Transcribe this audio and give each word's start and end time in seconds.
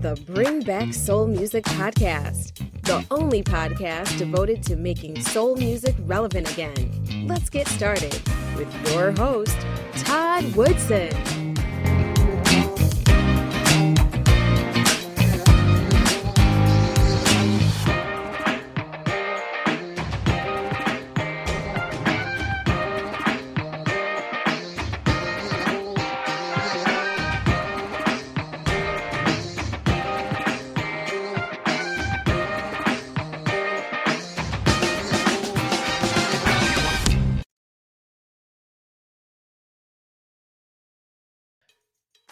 the 0.00 0.20
Bring 0.26 0.60
Back 0.60 0.94
Soul 0.94 1.26
Music 1.26 1.64
Podcast, 1.64 2.52
the 2.82 3.04
only 3.10 3.42
podcast 3.42 4.16
devoted 4.16 4.62
to 4.64 4.76
making 4.76 5.20
soul 5.20 5.56
music 5.56 5.94
relevant 6.00 6.50
again. 6.52 7.26
Let's 7.26 7.50
get 7.50 7.66
started 7.68 8.12
with 8.56 8.92
your 8.92 9.10
host, 9.12 9.56
Todd 9.96 10.54
Woodson. 10.54 11.37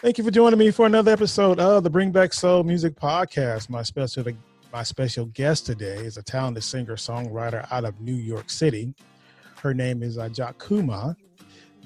Thank 0.00 0.19
you 0.19 0.25
for 0.25 0.30
joining 0.30 0.58
me 0.58 0.70
for 0.70 0.84
another 0.84 1.11
episode 1.11 1.58
of 1.58 1.83
the 1.83 1.89
Bring 1.89 2.11
Back 2.12 2.34
Soul 2.34 2.62
Music 2.64 2.94
Podcast. 2.94 3.70
My 3.70 3.83
special 3.83 4.27
my 4.70 4.83
special 4.83 5.25
guest 5.25 5.64
today 5.64 5.97
is 5.97 6.19
a 6.19 6.22
talented 6.22 6.64
singer 6.64 6.97
songwriter 6.97 7.66
out 7.72 7.86
of 7.86 7.98
New 7.98 8.14
York 8.14 8.50
City. 8.50 8.92
Her 9.62 9.72
name 9.72 10.02
is 10.02 10.19
Ajakuma. 10.19 11.17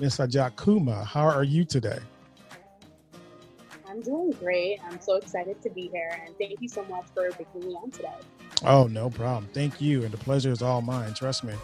Miss 0.00 0.18
Ajakuma, 0.18 1.06
how 1.06 1.24
are 1.24 1.44
you 1.44 1.64
today? 1.64 2.00
I'm 3.88 4.00
doing 4.02 4.32
great. 4.32 4.80
I'm 4.84 5.00
so 5.00 5.14
excited 5.14 5.62
to 5.62 5.70
be 5.70 5.86
here, 5.92 6.20
and 6.26 6.36
thank 6.36 6.60
you 6.60 6.68
so 6.68 6.82
much 6.86 7.04
for 7.14 7.30
bringing 7.30 7.68
me 7.68 7.76
on 7.76 7.92
today. 7.92 8.18
Oh, 8.64 8.88
no 8.88 9.08
problem. 9.08 9.48
Thank 9.54 9.80
you, 9.80 10.02
and 10.02 10.10
the 10.10 10.18
pleasure 10.18 10.50
is 10.50 10.62
all 10.62 10.82
mine. 10.82 11.14
Trust 11.14 11.44
me 11.44 11.54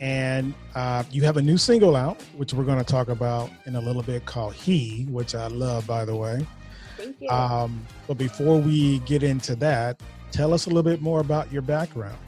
and 0.00 0.54
uh, 0.74 1.02
you 1.10 1.22
have 1.22 1.36
a 1.36 1.42
new 1.42 1.58
single 1.58 1.96
out, 1.96 2.20
which 2.36 2.52
we're 2.52 2.64
going 2.64 2.78
to 2.78 2.84
talk 2.84 3.08
about 3.08 3.50
in 3.66 3.76
a 3.76 3.80
little 3.80 4.02
bit, 4.02 4.24
called 4.24 4.54
"He," 4.54 5.04
which 5.10 5.34
I 5.34 5.48
love, 5.48 5.86
by 5.86 6.04
the 6.04 6.14
way. 6.14 6.46
Thank 6.96 7.16
you. 7.20 7.28
Um, 7.28 7.86
but 8.06 8.18
before 8.18 8.58
we 8.58 8.98
get 9.00 9.22
into 9.22 9.56
that, 9.56 10.00
tell 10.30 10.52
us 10.52 10.66
a 10.66 10.68
little 10.68 10.82
bit 10.82 11.00
more 11.00 11.20
about 11.20 11.52
your 11.52 11.62
background. 11.62 12.18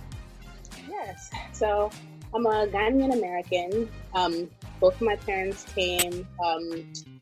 Yes, 0.88 1.30
so 1.52 1.90
I'm 2.34 2.46
a 2.46 2.66
Ghanaian 2.66 3.12
American. 3.12 3.88
Um, 4.14 4.48
both 4.80 4.94
of 4.94 5.02
my 5.02 5.16
parents 5.16 5.64
came 5.74 6.26
um, 6.44 6.70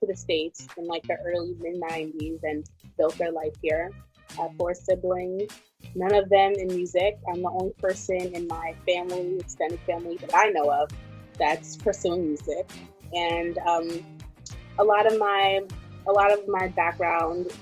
to 0.00 0.06
the 0.06 0.17
states 0.17 0.67
in 0.77 0.87
like 0.87 1.03
the 1.05 1.17
early 1.25 1.56
mid 1.61 1.81
'90s 1.81 2.41
and 2.43 2.69
built 2.97 3.17
their 3.19 3.33
life 3.33 3.55
here. 3.62 3.91
I 4.39 4.43
have 4.43 4.56
four 4.56 4.75
siblings 4.75 5.50
none 5.94 6.15
of 6.15 6.28
them 6.28 6.53
in 6.56 6.69
music. 6.69 7.19
I'm 7.28 7.43
the 7.43 7.50
only 7.50 7.72
person 7.78 8.34
in 8.34 8.47
my 8.47 8.75
family, 8.87 9.39
extended 9.39 9.81
family 9.81 10.16
that 10.19 10.31
I 10.34 10.50
know 10.50 10.71
of 10.71 10.91
that's 11.39 11.77
pursuing 11.77 12.27
music. 12.27 12.71
And 13.12 13.59
um, 13.59 13.88
a 14.78 14.84
lot 14.84 15.06
of 15.06 15.19
my 15.19 15.61
a 16.06 16.12
lot 16.12 16.33
of 16.33 16.47
my 16.49 16.69
background 16.69 17.53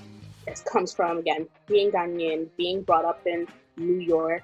comes 0.71 0.93
from 0.93 1.19
again 1.19 1.49
being 1.67 1.91
Ghanaian, 1.91 2.49
being 2.57 2.83
brought 2.83 3.05
up 3.05 3.27
in 3.27 3.47
New 3.77 3.99
York. 4.01 4.43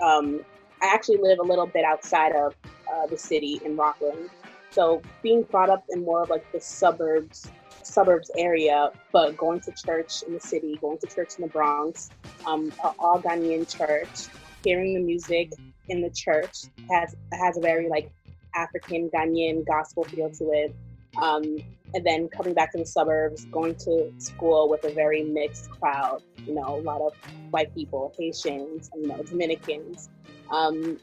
Um, 0.00 0.44
I 0.80 0.92
actually 0.92 1.18
live 1.18 1.38
a 1.38 1.42
little 1.42 1.66
bit 1.66 1.84
outside 1.84 2.32
of 2.32 2.54
uh, 2.92 3.06
the 3.06 3.18
city 3.18 3.60
in 3.64 3.76
Rockland, 3.76 4.30
so 4.70 5.02
being 5.22 5.42
brought 5.42 5.70
up 5.70 5.84
in 5.90 6.04
more 6.04 6.22
of 6.22 6.30
like 6.30 6.50
the 6.52 6.60
suburbs 6.60 7.50
suburbs 7.86 8.30
area, 8.36 8.90
but 9.12 9.36
going 9.36 9.60
to 9.60 9.72
church 9.72 10.22
in 10.26 10.34
the 10.34 10.40
city, 10.40 10.78
going 10.80 10.98
to 10.98 11.06
church 11.06 11.36
in 11.38 11.42
the 11.42 11.48
Bronx, 11.48 12.10
um, 12.46 12.72
all 12.98 13.20
Ghanaian 13.20 13.68
church, 13.68 14.28
hearing 14.64 14.94
the 14.94 15.00
music 15.00 15.52
in 15.88 16.00
the 16.00 16.10
church 16.10 16.64
has 16.90 17.14
has 17.32 17.56
a 17.56 17.60
very 17.60 17.88
like 17.88 18.10
African 18.54 19.10
Ghanaian 19.10 19.66
gospel 19.66 20.04
feel 20.04 20.30
to 20.30 20.50
it. 20.52 20.74
Um, 21.20 21.58
and 21.94 22.06
then 22.06 22.28
coming 22.28 22.54
back 22.54 22.72
to 22.72 22.78
the 22.78 22.86
suburbs, 22.86 23.44
going 23.46 23.74
to 23.76 24.12
school 24.18 24.68
with 24.68 24.84
a 24.84 24.92
very 24.92 25.24
mixed 25.24 25.70
crowd. 25.70 26.22
You 26.46 26.54
know, 26.54 26.76
a 26.76 26.80
lot 26.80 27.02
of 27.02 27.12
white 27.50 27.74
people, 27.74 28.14
Haitians, 28.18 28.90
you 28.96 29.08
know, 29.08 29.22
Dominicans. 29.22 30.08
Um, 30.50 30.98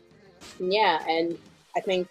yeah, 0.60 1.04
and 1.08 1.38
I 1.76 1.82
think 1.82 2.08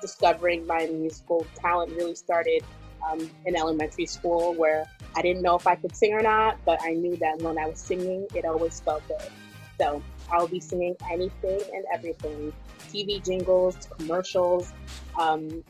discovering 0.00 0.66
my 0.66 0.86
musical 0.86 1.46
talent 1.54 1.92
really 1.92 2.14
started 2.14 2.62
um, 3.06 3.30
in 3.46 3.56
elementary 3.56 4.06
school 4.06 4.54
where 4.54 4.84
I 5.16 5.22
didn't 5.22 5.42
know 5.42 5.56
if 5.56 5.66
I 5.66 5.74
could 5.74 5.94
sing 5.94 6.12
or 6.12 6.22
not, 6.22 6.58
but 6.64 6.80
I 6.82 6.92
knew 6.92 7.16
that 7.16 7.40
when 7.42 7.58
I 7.58 7.66
was 7.66 7.78
singing, 7.78 8.26
it 8.34 8.44
always 8.44 8.80
felt 8.80 9.06
good. 9.08 9.30
So 9.80 10.02
I'll 10.30 10.48
be 10.48 10.60
singing 10.60 10.96
anything 11.10 11.60
and 11.72 11.84
everything 11.92 12.52
TV 12.88 13.24
jingles, 13.24 13.76
commercials, 13.98 14.72
um, 15.18 15.62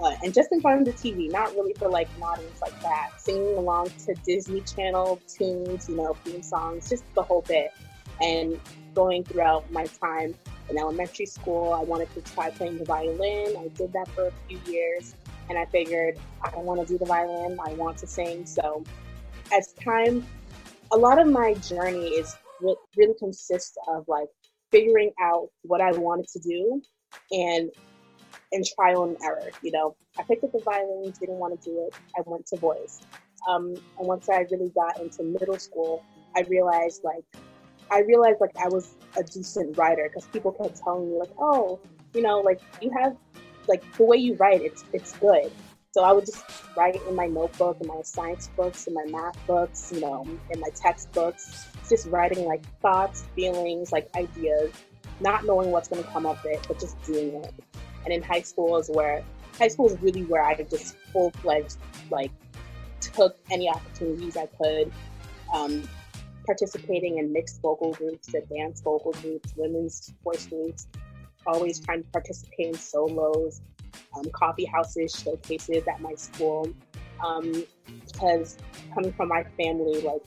uh, 0.00 0.16
and 0.24 0.34
just 0.34 0.50
in 0.52 0.60
front 0.60 0.86
of 0.86 0.86
the 0.86 0.92
TV, 0.92 1.30
not 1.30 1.54
really 1.54 1.72
for 1.74 1.88
like 1.88 2.08
an 2.16 2.22
audience 2.22 2.60
like 2.60 2.78
that. 2.82 3.10
Singing 3.16 3.56
along 3.56 3.90
to 4.06 4.14
Disney 4.24 4.60
Channel 4.62 5.20
tunes, 5.28 5.88
you 5.88 5.96
know, 5.96 6.14
theme 6.24 6.42
songs, 6.42 6.88
just 6.88 7.04
the 7.14 7.22
whole 7.22 7.42
bit. 7.42 7.72
And 8.20 8.60
going 8.94 9.24
throughout 9.24 9.70
my 9.72 9.86
time 9.86 10.34
in 10.68 10.78
elementary 10.78 11.26
school, 11.26 11.72
I 11.72 11.82
wanted 11.82 12.12
to 12.14 12.20
try 12.22 12.50
playing 12.50 12.78
the 12.78 12.84
violin. 12.84 13.56
I 13.56 13.68
did 13.74 13.92
that 13.92 14.08
for 14.08 14.28
a 14.28 14.32
few 14.48 14.60
years 14.72 15.14
and 15.48 15.58
I 15.58 15.66
figured 15.66 16.18
I 16.42 16.56
want 16.56 16.80
to 16.80 16.86
do 16.86 16.98
the 16.98 17.04
violin. 17.04 17.58
I 17.64 17.72
want 17.74 17.98
to 17.98 18.06
sing. 18.06 18.46
So, 18.46 18.84
as 19.52 19.72
time, 19.74 20.26
a 20.92 20.96
lot 20.96 21.18
of 21.18 21.28
my 21.28 21.54
journey 21.54 22.08
is 22.08 22.36
really 22.96 23.14
consists 23.18 23.76
of 23.88 24.04
like 24.08 24.28
figuring 24.70 25.12
out 25.20 25.48
what 25.62 25.80
I 25.80 25.92
wanted 25.92 26.28
to 26.28 26.38
do, 26.40 26.82
and 27.30 27.70
and 28.52 28.64
trial 28.74 29.04
and 29.04 29.16
error. 29.22 29.50
You 29.62 29.72
know, 29.72 29.96
I 30.18 30.22
picked 30.22 30.44
up 30.44 30.52
the 30.52 30.60
violin, 30.60 31.12
didn't 31.18 31.36
want 31.36 31.60
to 31.60 31.70
do 31.70 31.86
it. 31.86 31.94
I 32.16 32.22
went 32.26 32.46
to 32.46 32.56
voice, 32.56 33.00
um, 33.48 33.74
and 33.98 34.08
once 34.08 34.28
I 34.28 34.46
really 34.50 34.70
got 34.70 35.00
into 35.00 35.22
middle 35.22 35.58
school, 35.58 36.02
I 36.36 36.42
realized 36.48 37.02
like 37.04 37.24
I 37.90 38.00
realized 38.00 38.40
like 38.40 38.56
I 38.56 38.68
was 38.68 38.94
a 39.16 39.22
decent 39.22 39.76
writer 39.76 40.08
because 40.08 40.26
people 40.28 40.52
kept 40.52 40.80
telling 40.82 41.10
me 41.10 41.18
like, 41.18 41.30
oh, 41.38 41.80
you 42.14 42.22
know, 42.22 42.40
like 42.40 42.60
you 42.80 42.90
have 42.98 43.16
like 43.68 43.82
the 43.96 44.04
way 44.04 44.16
you 44.16 44.34
write, 44.34 44.62
it's 44.62 44.84
it's 44.92 45.16
good. 45.18 45.50
So 45.92 46.02
I 46.02 46.12
would 46.12 46.26
just 46.26 46.44
write 46.76 47.00
in 47.06 47.14
my 47.14 47.26
notebook, 47.26 47.78
in 47.80 47.86
my 47.86 48.02
science 48.02 48.50
books, 48.56 48.88
in 48.88 48.94
my 48.94 49.04
math 49.06 49.38
books, 49.46 49.92
you 49.94 50.00
know, 50.00 50.26
in 50.50 50.60
my 50.60 50.70
textbooks, 50.74 51.68
just 51.88 52.06
writing 52.08 52.46
like 52.46 52.64
thoughts, 52.80 53.24
feelings, 53.36 53.92
like 53.92 54.08
ideas, 54.16 54.72
not 55.20 55.44
knowing 55.44 55.70
what's 55.70 55.88
going 55.88 56.02
to 56.02 56.10
come 56.10 56.26
of 56.26 56.44
it, 56.44 56.64
but 56.66 56.80
just 56.80 57.00
doing 57.04 57.34
it. 57.44 57.54
And 58.04 58.12
in 58.12 58.22
high 58.22 58.40
school 58.40 58.76
is 58.76 58.90
where 58.92 59.22
high 59.56 59.68
school 59.68 59.88
is 59.88 59.96
really 60.00 60.24
where 60.24 60.42
I 60.42 60.60
just 60.64 60.96
full 61.12 61.30
fledged 61.42 61.76
like 62.10 62.32
took 63.00 63.36
any 63.50 63.68
opportunities 63.68 64.36
I 64.36 64.46
could. 64.46 64.92
Um, 65.52 65.88
participating 66.44 67.18
in 67.18 67.32
mixed 67.32 67.60
vocal 67.62 67.92
groups, 67.92 68.34
advanced 68.34 68.84
vocal 68.84 69.12
groups, 69.12 69.54
women's 69.56 70.12
voice 70.22 70.46
groups, 70.46 70.86
always 71.46 71.80
trying 71.80 72.02
to 72.02 72.08
participate 72.10 72.68
in 72.68 72.74
solos, 72.74 73.60
um, 74.16 74.30
coffee 74.30 74.64
houses, 74.64 75.14
showcases 75.14 75.86
at 75.86 76.00
my 76.00 76.14
school. 76.14 76.68
Um, 77.24 77.64
because 78.06 78.58
coming 78.92 79.12
from 79.12 79.28
my 79.28 79.44
family, 79.56 80.00
like, 80.02 80.22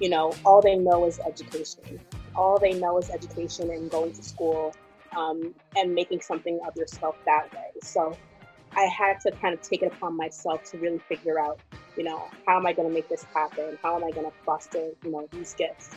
you 0.00 0.08
know, 0.08 0.32
all 0.44 0.60
they 0.60 0.76
know 0.76 1.06
is 1.06 1.20
education. 1.20 2.00
All 2.34 2.58
they 2.58 2.72
know 2.72 2.98
is 2.98 3.10
education 3.10 3.70
and 3.70 3.90
going 3.90 4.12
to 4.12 4.22
school 4.22 4.74
um, 5.16 5.54
and 5.76 5.94
making 5.94 6.20
something 6.20 6.58
of 6.66 6.76
yourself 6.76 7.16
that 7.26 7.52
way. 7.52 7.70
So 7.82 8.16
I 8.74 8.84
had 8.84 9.20
to 9.20 9.30
kind 9.32 9.54
of 9.54 9.60
take 9.60 9.82
it 9.82 9.92
upon 9.92 10.16
myself 10.16 10.64
to 10.70 10.78
really 10.78 10.98
figure 10.98 11.38
out, 11.38 11.60
you 11.96 12.04
know, 12.04 12.28
how 12.46 12.56
am 12.56 12.66
I 12.66 12.72
going 12.72 12.88
to 12.88 12.94
make 12.94 13.08
this 13.08 13.24
happen? 13.34 13.78
How 13.82 13.96
am 13.96 14.04
I 14.04 14.10
going 14.10 14.26
to 14.26 14.32
foster, 14.44 14.90
you 15.04 15.10
know, 15.10 15.28
these 15.30 15.54
gifts? 15.54 15.90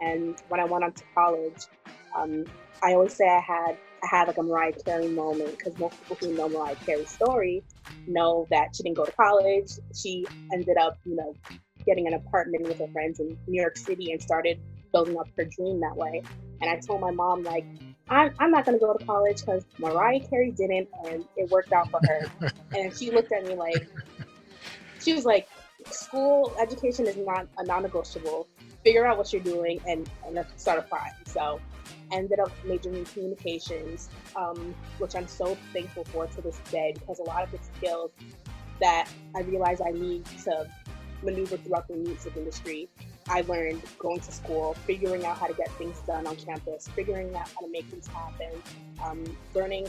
And 0.00 0.36
when 0.48 0.60
I 0.60 0.64
went 0.64 0.84
on 0.84 0.92
to 0.92 1.04
college, 1.14 1.66
um, 2.16 2.44
I 2.82 2.94
always 2.94 3.14
say 3.14 3.28
I 3.28 3.40
had 3.40 3.78
I 4.02 4.06
had 4.16 4.28
like 4.28 4.38
a 4.38 4.42
Mariah 4.42 4.72
Carey 4.84 5.08
moment 5.08 5.56
because 5.58 5.78
most 5.78 6.00
people 6.00 6.16
who 6.20 6.34
know 6.34 6.48
Mariah 6.48 6.76
Carey's 6.76 7.10
story 7.10 7.62
know 8.06 8.46
that 8.50 8.74
she 8.74 8.82
didn't 8.82 8.96
go 8.96 9.04
to 9.04 9.12
college. 9.12 9.72
She 9.94 10.26
ended 10.52 10.76
up, 10.76 10.98
you 11.04 11.16
know, 11.16 11.34
getting 11.86 12.06
an 12.06 12.14
apartment 12.14 12.64
with 12.64 12.78
her 12.78 12.88
friends 12.88 13.20
in 13.20 13.38
New 13.46 13.60
York 13.60 13.76
City 13.76 14.12
and 14.12 14.20
started 14.20 14.60
building 14.92 15.16
up 15.18 15.28
her 15.36 15.44
dream 15.44 15.80
that 15.80 15.96
way. 15.96 16.22
And 16.60 16.70
I 16.70 16.76
told 16.76 17.00
my 17.00 17.10
mom, 17.10 17.42
like, 17.42 17.64
I'm, 18.08 18.32
I'm 18.38 18.50
not 18.50 18.64
going 18.64 18.78
to 18.78 18.84
go 18.84 18.92
to 18.92 19.04
college 19.04 19.40
because 19.40 19.64
Mariah 19.78 20.20
Carey 20.20 20.50
didn't, 20.50 20.88
and 21.04 21.24
it 21.36 21.50
worked 21.50 21.72
out 21.72 21.90
for 21.90 22.00
her. 22.06 22.30
and 22.74 22.96
she 22.96 23.10
looked 23.10 23.32
at 23.32 23.44
me 23.46 23.54
like, 23.54 23.86
she 25.00 25.12
was 25.12 25.24
like, 25.24 25.48
school 25.90 26.54
education 26.60 27.06
is 27.06 27.16
not 27.16 27.46
a 27.58 27.64
non 27.64 27.82
negotiable. 27.82 28.46
Figure 28.84 29.06
out 29.06 29.18
what 29.18 29.32
you're 29.32 29.42
doing 29.42 29.80
and, 29.86 30.08
and 30.24 30.44
start 30.56 30.78
applying. 30.78 31.12
So 31.26 31.60
ended 32.12 32.40
up 32.40 32.50
majoring 32.64 32.96
in 32.96 33.04
communications, 33.04 34.08
um, 34.36 34.74
which 34.98 35.14
I'm 35.14 35.28
so 35.28 35.56
thankful 35.72 36.04
for 36.04 36.26
to 36.26 36.40
this 36.40 36.58
day 36.70 36.94
because 36.94 37.18
a 37.18 37.24
lot 37.24 37.42
of 37.42 37.50
the 37.50 37.58
skills 37.76 38.10
that 38.80 39.08
I 39.34 39.40
realized 39.40 39.82
I 39.84 39.90
need 39.90 40.24
to 40.44 40.68
maneuver 41.22 41.56
throughout 41.56 41.88
the 41.88 41.94
music 41.94 42.36
industry 42.36 42.88
I 43.28 43.40
learned 43.42 43.82
going 43.98 44.20
to 44.20 44.32
school, 44.32 44.74
figuring 44.86 45.24
out 45.24 45.38
how 45.38 45.46
to 45.46 45.54
get 45.54 45.68
things 45.72 45.98
done 46.06 46.26
on 46.26 46.36
campus, 46.36 46.88
figuring 46.88 47.34
out 47.34 47.48
how 47.48 47.60
to 47.66 47.68
make 47.68 47.86
things 47.86 48.06
happen, 48.06 48.50
um, 49.04 49.24
learning, 49.54 49.88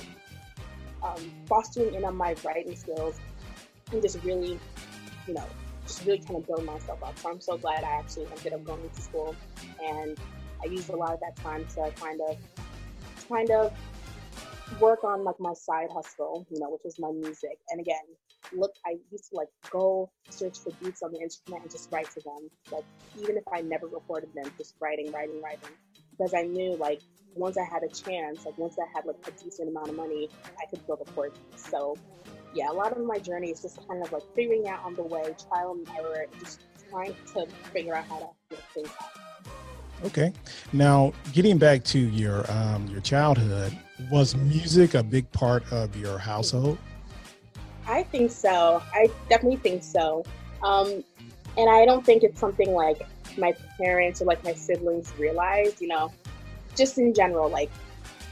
um, 1.04 1.32
fostering 1.48 1.94
in 1.94 2.04
on 2.04 2.16
my 2.16 2.36
writing 2.44 2.76
skills, 2.76 3.20
and 3.92 4.02
just 4.02 4.24
really, 4.24 4.60
you 5.28 5.34
know, 5.34 5.46
just 5.86 6.04
really 6.06 6.20
kind 6.20 6.38
of 6.38 6.48
build 6.48 6.66
myself 6.66 7.04
up. 7.04 7.18
So 7.20 7.30
I'm 7.30 7.40
so 7.40 7.58
glad 7.58 7.84
I 7.84 8.00
actually 8.00 8.26
ended 8.26 8.54
up 8.54 8.64
going 8.64 8.90
to 8.90 9.02
school, 9.02 9.36
and 9.84 10.18
I 10.64 10.68
used 10.68 10.90
a 10.90 10.96
lot 10.96 11.14
of 11.14 11.20
that 11.22 11.36
time 11.38 11.66
to 11.76 11.92
kind 12.00 12.20
of, 12.30 12.38
kind 13.28 13.52
of 13.52 13.74
work 14.80 15.04
on 15.04 15.24
like 15.24 15.40
my 15.40 15.54
side 15.54 15.90
hustle, 15.94 16.46
you 16.50 16.60
know, 16.60 16.70
which 16.70 16.82
was 16.84 17.00
my 17.00 17.12
music. 17.12 17.58
And 17.70 17.80
again, 17.80 18.04
look, 18.56 18.72
I 18.86 18.98
used 19.12 19.30
to 19.32 19.38
like 19.38 19.50
go 19.70 20.10
search 20.30 20.60
for 20.60 20.72
beats 20.82 21.02
on 21.02 21.12
the 21.12 21.20
internet 21.20 21.62
and 21.62 21.72
just 21.72 21.92
write 21.92 22.10
to 22.12 22.22
them. 22.22 22.50
Like 22.72 22.84
even 23.20 23.38
if 23.38 23.44
I 23.52 23.62
never 23.62 23.88
recorded 23.88 24.30
them, 24.36 24.52
just 24.58 24.76
writing, 24.80 25.12
writing, 25.12 25.42
writing, 25.42 25.70
because 26.12 26.34
I 26.34 26.44
knew 26.44 26.76
like 26.76 27.02
once 27.36 27.58
I 27.58 27.64
had 27.64 27.84
a 27.84 27.90
chance, 27.90 28.46
like 28.46 28.58
once 28.58 28.78
I 28.80 28.86
had 28.94 29.06
like 29.06 29.18
a 29.28 29.32
decent 29.32 29.70
amount 29.70 29.90
of 29.90 29.96
money, 29.96 30.30
I 30.62 30.66
could 30.70 30.86
go 30.88 30.96
record. 30.96 31.34
So 31.56 31.96
yeah, 32.54 32.72
a 32.72 32.74
lot 32.74 32.92
of 32.92 33.04
my 33.06 33.20
journey 33.20 33.52
is 33.52 33.62
just 33.62 33.86
kind 33.88 34.04
of 34.04 34.12
like 34.12 34.24
figuring 34.36 34.68
out 34.68 34.84
on 34.84 34.96
the 34.96 35.04
way, 35.04 35.36
trial 35.50 35.74
and 35.74 35.88
error, 35.98 36.26
just 36.40 36.62
trying 36.90 37.16
to 37.34 37.46
figure 37.72 37.96
out 37.96 38.06
how 38.06 38.20
to 38.20 38.28
make 38.50 38.60
things 38.74 38.90
happen. 38.90 39.27
Okay. 40.06 40.32
Now, 40.74 41.14
getting 41.34 41.58
back 41.58 41.84
to 41.86 42.00
your 42.00 42.50
um, 42.52 42.88
your 42.88 43.02
childhood, 43.02 43.78
was 44.12 44.36
music 44.36 44.94
a 44.94 45.04
big 45.04 45.32
part 45.32 45.72
of 45.72 45.96
your 45.96 46.18
household? 46.18 46.78
I 47.88 48.04
think 48.04 48.32
so. 48.32 48.82
I 48.94 49.10
definitely 49.30 49.58
think 49.58 49.84
so. 49.84 50.24
Um, 50.64 51.04
and 51.58 51.70
I 51.70 51.86
don't 51.86 52.06
think 52.06 52.24
it's 52.24 52.40
something 52.40 52.74
like 52.74 53.02
my 53.38 53.56
parents 53.80 54.22
or 54.22 54.26
like 54.26 54.44
my 54.44 54.54
siblings 54.54 55.12
realized, 55.18 55.82
you 55.82 55.88
know, 55.88 56.12
just 56.76 56.98
in 56.98 57.14
general, 57.14 57.50
like 57.50 57.72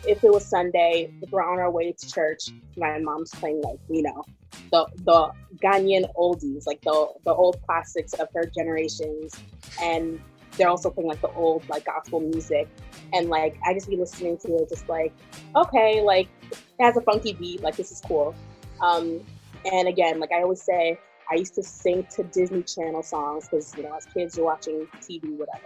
if 0.07 0.23
it 0.23 0.31
was 0.31 0.45
Sunday, 0.45 1.11
if 1.21 1.31
we're 1.31 1.43
on 1.43 1.59
our 1.59 1.71
way 1.71 1.91
to 1.91 2.11
church, 2.11 2.49
my 2.77 2.99
mom's 2.99 3.31
playing 3.31 3.61
like, 3.61 3.79
you 3.89 4.03
know, 4.03 4.23
the 4.71 4.85
the 5.03 5.31
Ghanaian 5.63 6.05
oldies, 6.15 6.67
like 6.67 6.81
the 6.81 7.07
the 7.23 7.33
old 7.33 7.59
classics 7.65 8.13
of 8.13 8.27
her 8.35 8.45
generations. 8.45 9.35
And 9.81 10.19
they're 10.57 10.69
also 10.69 10.89
playing 10.89 11.09
like 11.09 11.21
the 11.21 11.31
old 11.31 11.67
like 11.69 11.85
gospel 11.85 12.19
music. 12.19 12.67
And 13.13 13.29
like 13.29 13.57
I 13.65 13.73
just 13.73 13.89
be 13.89 13.97
listening 13.97 14.37
to 14.39 14.55
it 14.57 14.69
just 14.69 14.87
like, 14.89 15.13
okay, 15.55 16.01
like 16.01 16.27
it 16.51 16.59
has 16.79 16.97
a 16.97 17.01
funky 17.01 17.33
beat, 17.33 17.61
like 17.61 17.75
this 17.75 17.91
is 17.91 18.01
cool. 18.01 18.35
Um, 18.81 19.21
and 19.71 19.87
again, 19.87 20.19
like 20.19 20.31
I 20.31 20.41
always 20.41 20.61
say, 20.61 20.99
I 21.31 21.35
used 21.35 21.55
to 21.55 21.63
sing 21.63 22.05
to 22.11 22.23
Disney 22.23 22.63
Channel 22.63 23.03
songs 23.03 23.47
because 23.47 23.75
you 23.75 23.83
know, 23.83 23.95
as 23.95 24.05
kids, 24.05 24.37
you're 24.37 24.45
watching 24.45 24.87
TV, 25.01 25.35
whatever. 25.37 25.65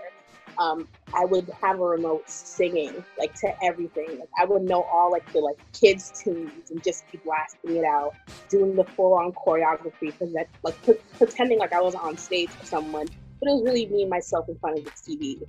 Um, 0.58 0.90
I 1.14 1.24
would 1.24 1.50
have 1.62 1.80
a 1.80 1.86
remote 1.86 2.30
singing 2.30 3.04
like 3.18 3.34
to 3.36 3.64
everything. 3.64 4.20
Like 4.20 4.30
I 4.38 4.46
would 4.46 4.64
know 4.64 4.84
all 4.84 5.12
like 5.12 5.32
the 5.32 5.40
like 5.40 5.58
kids 5.74 6.12
tunes 6.22 6.72
and 6.72 6.84
just 6.84 7.10
be 7.12 7.20
blasting 7.24 7.78
it 7.78 7.86
out, 7.86 8.14
doing 8.50 8.76
the 8.76 8.84
full 8.84 9.14
on 9.14 9.32
choreography, 9.34 10.18
that 10.34 10.48
like 10.64 10.76
pretending 11.18 11.60
like 11.60 11.74
I 11.74 11.82
was 11.82 11.96
on 11.96 12.18
stage 12.18 12.50
for 12.50 12.66
someone, 12.66 13.08
but 13.40 13.50
it 13.50 13.54
was 13.54 13.64
really 13.64 13.88
me 13.88 14.06
myself 14.06 14.50
in 14.50 14.58
front 14.60 14.80
of 14.80 14.86
the 14.86 14.92
TV. 14.92 15.42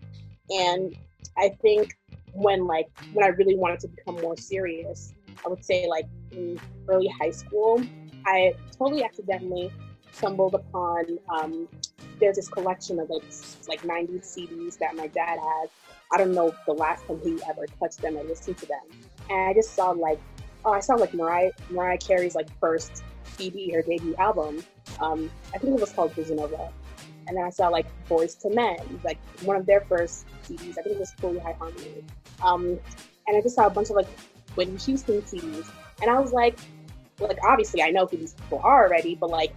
And 0.51 0.97
I 1.37 1.51
think 1.63 1.97
when 2.33 2.67
like 2.67 2.89
when 3.13 3.25
I 3.25 3.29
really 3.29 3.57
wanted 3.57 3.81
to 3.81 3.89
become 3.89 4.17
more 4.21 4.37
serious, 4.37 5.15
I 5.45 5.49
would 5.49 5.65
say 5.65 5.87
like 5.89 6.07
in 6.33 6.61
early 6.89 7.09
high 7.21 7.31
school, 7.31 7.83
I 8.27 8.55
totally 8.79 9.05
accidentally 9.05 9.73
stumbled 10.13 10.55
upon 10.55 11.19
um, 11.29 11.69
there's 12.19 12.37
this 12.37 12.49
collection 12.49 12.99
of 13.01 13.09
like 13.11 13.23
like 13.69 13.83
90s 13.83 14.37
CDs 14.37 14.79
that 14.79 14.95
my 14.95 15.07
dad 15.09 15.39
had. 15.39 15.69
I 16.13 16.19
don't 16.19 16.33
know 16.33 16.53
the 16.67 16.73
last 16.73 17.07
time 17.07 17.21
he 17.23 17.39
ever 17.49 17.67
touched 17.79 18.03
them 18.03 18.17
or 18.17 18.25
listened 18.25 18.59
to 18.59 18.67
them, 18.67 18.83
and 19.29 19.51
I 19.51 19.55
just 19.55 19.75
saw 19.75 19.91
like 19.91 20.21
oh 20.65 20.73
I 20.73 20.81
saw 20.81 20.95
like 20.95 21.15
Mariah 21.15 21.53
Mariah 21.71 21.99
Carey's 21.99 22.35
like 22.35 22.49
first 22.61 23.03
CD 23.37 23.73
her 23.73 23.83
debut 23.83 24.15
album. 24.17 24.63
Um, 25.01 25.31
I 25.55 25.59
think 25.59 25.75
it 25.75 25.81
was 25.81 25.93
called 25.93 26.13
Bosanova. 26.15 26.71
And 27.31 27.39
then 27.39 27.45
I 27.45 27.51
saw 27.51 27.69
like 27.69 27.87
Boyz 28.09 28.45
II 28.45 28.57
Men, 28.57 29.01
like 29.05 29.19
one 29.43 29.55
of 29.55 29.65
their 29.65 29.83
first 29.83 30.27
CDs. 30.43 30.77
I 30.77 30.83
think 30.83 30.97
it 30.97 30.99
was 30.99 31.13
Cooleyhighharmony. 31.23 32.03
Um, 32.43 32.81
and 33.29 33.37
I 33.37 33.41
just 33.41 33.55
saw 33.55 33.69
a 33.69 33.71
bunch 33.71 33.89
of 33.89 33.95
like 33.95 34.09
Whitney 34.57 34.77
Houston 34.79 35.23
CDs, 35.23 35.71
and 36.03 36.11
I 36.11 36.19
was 36.19 36.33
like, 36.33 36.59
like 37.21 37.39
obviously 37.45 37.85
I 37.85 37.91
know 37.91 38.07
who 38.07 38.17
these 38.17 38.33
people 38.33 38.61
are 38.65 38.85
already, 38.85 39.15
but 39.15 39.31
like 39.31 39.53